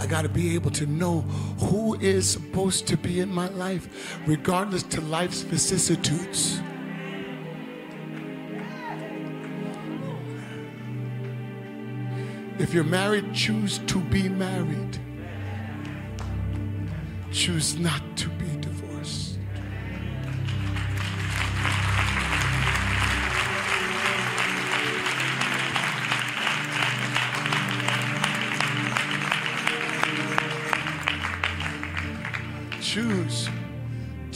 I 0.00 0.07
got 0.07 0.22
to 0.22 0.28
be 0.28 0.55
able 0.55 0.70
to 0.72 0.86
know 0.86 1.20
who 1.61 1.94
is 2.00 2.28
supposed 2.28 2.86
to 2.88 2.96
be 2.96 3.20
in 3.20 3.32
my 3.32 3.48
life, 3.48 4.18
regardless 4.26 4.82
to 4.84 5.00
life's 5.00 5.42
vicissitudes. 5.42 6.61
If 12.59 12.72
you're 12.72 12.84
married, 12.84 13.34
choose 13.34 13.78
to 13.86 14.00
be 14.00 14.28
married. 14.28 14.98
Choose 17.32 17.78
not 17.78 18.02
to 18.16 18.28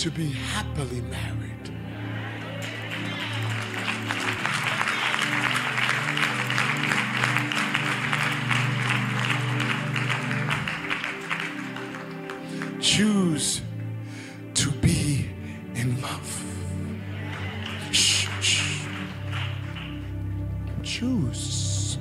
to 0.09 0.15
be 0.15 0.31
happily 0.31 1.03
married. 1.03 1.71
choose 12.81 13.61
to 14.55 14.71
be 14.71 15.29
in 15.75 16.01
love. 16.01 16.45
Shh, 17.93 18.29
shh. 18.41 18.87
Choose. 20.83 21.99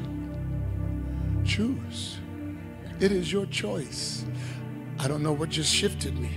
Choose. 1.43 2.19
It 3.01 3.11
is 3.11 3.31
your 3.33 3.45
choice. 3.47 4.23
I 4.97 5.09
don't 5.09 5.21
know 5.21 5.33
what 5.33 5.49
just 5.49 5.73
shifted 5.73 6.17
me, 6.17 6.31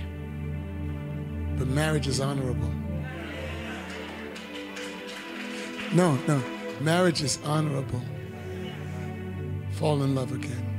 marriage 1.73 2.07
is 2.07 2.19
honorable. 2.19 2.71
No, 5.93 6.15
no. 6.27 6.41
Marriage 6.79 7.21
is 7.21 7.37
honorable. 7.43 8.01
Fall 9.73 10.03
in 10.03 10.15
love 10.15 10.31
again. 10.31 10.71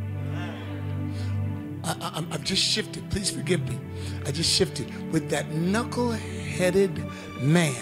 I, 1.84 2.24
have 2.30 2.44
just 2.44 2.62
shifted. 2.62 3.10
Please 3.10 3.30
forgive 3.30 3.68
me. 3.68 3.78
I 4.24 4.30
just 4.30 4.50
shifted 4.50 5.12
with 5.12 5.28
that 5.30 5.50
knuckle-headed 5.50 7.04
man, 7.40 7.74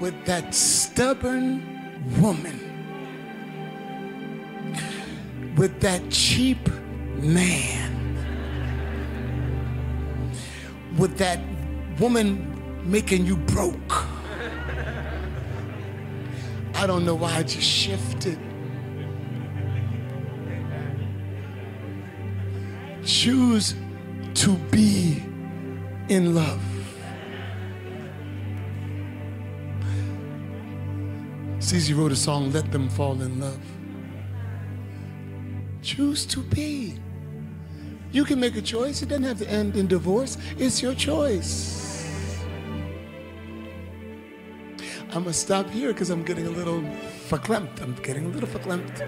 with 0.00 0.14
that 0.26 0.54
stubborn 0.54 1.62
woman, 2.20 2.60
with 5.56 5.80
that 5.80 6.08
cheap 6.10 6.68
man, 7.16 7.81
with 11.02 11.18
that 11.18 11.40
woman 11.98 12.28
making 12.84 13.26
you 13.26 13.36
broke. 13.36 13.92
I 16.76 16.86
don't 16.86 17.04
know 17.04 17.16
why 17.16 17.38
I 17.38 17.42
just 17.42 17.66
shifted. 17.66 18.38
choose 23.04 23.74
to 24.34 24.54
be 24.70 25.20
in 26.08 26.36
love. 26.36 26.62
CeCe 31.58 31.96
wrote 31.96 32.12
a 32.12 32.16
song, 32.16 32.52
Let 32.52 32.70
Them 32.70 32.88
Fall 32.88 33.20
in 33.22 33.40
Love. 33.40 33.60
Choose 35.82 36.24
to 36.26 36.40
be. 36.40 36.94
You 38.12 38.24
can 38.24 38.38
make 38.38 38.56
a 38.56 38.62
choice. 38.62 39.02
It 39.02 39.08
doesn't 39.08 39.24
have 39.24 39.38
to 39.38 39.50
end 39.50 39.76
in 39.76 39.86
divorce. 39.86 40.36
It's 40.58 40.82
your 40.82 40.94
choice. 40.94 42.06
I'm 45.08 45.24
going 45.24 45.24
to 45.24 45.32
stop 45.32 45.68
here 45.70 45.92
because 45.92 46.10
I'm 46.10 46.22
getting 46.22 46.46
a 46.46 46.50
little 46.50 46.82
verklempt. 47.28 47.82
I'm 47.82 47.94
getting 47.96 48.26
a 48.26 48.28
little 48.28 48.48
verklempt. 48.48 49.00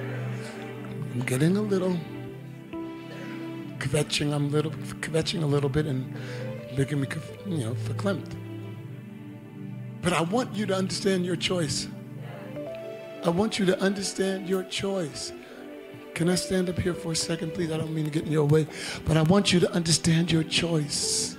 I'm 1.12 1.20
getting 1.20 1.56
a 1.56 1.62
little 1.62 1.98
kvetching 3.78 4.32
I'm 4.32 4.50
little, 4.50 4.70
kvetching 4.70 5.42
a 5.42 5.46
little 5.46 5.68
bit 5.68 5.86
and 5.86 6.14
making 6.76 7.00
me, 7.00 7.08
you 7.46 7.58
know, 7.58 7.74
verklempt. 7.74 8.34
But 10.02 10.12
I 10.12 10.22
want 10.22 10.54
you 10.54 10.66
to 10.66 10.74
understand 10.74 11.24
your 11.24 11.36
choice. 11.36 11.88
I 13.24 13.28
want 13.30 13.58
you 13.58 13.66
to 13.66 13.80
understand 13.80 14.48
your 14.48 14.62
choice. 14.64 15.32
Can 16.14 16.28
I 16.28 16.36
stand 16.36 16.68
up 16.68 16.78
here 16.78 16.94
for 16.94 17.12
a 17.12 17.16
second, 17.16 17.54
please? 17.54 17.72
I 17.72 17.76
don't 17.76 17.92
mean 17.92 18.04
to 18.04 18.10
get 18.10 18.24
in 18.24 18.30
your 18.30 18.44
way, 18.44 18.68
but 19.04 19.16
I 19.16 19.22
want 19.22 19.52
you 19.52 19.58
to 19.60 19.70
understand 19.72 20.30
your 20.30 20.44
choice. 20.44 21.36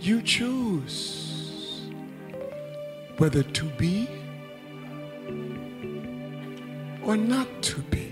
You 0.00 0.20
choose 0.20 1.88
whether 3.16 3.42
to 3.42 3.64
be 3.64 4.08
or 7.02 7.16
not 7.16 7.48
to 7.62 7.80
be. 7.82 8.11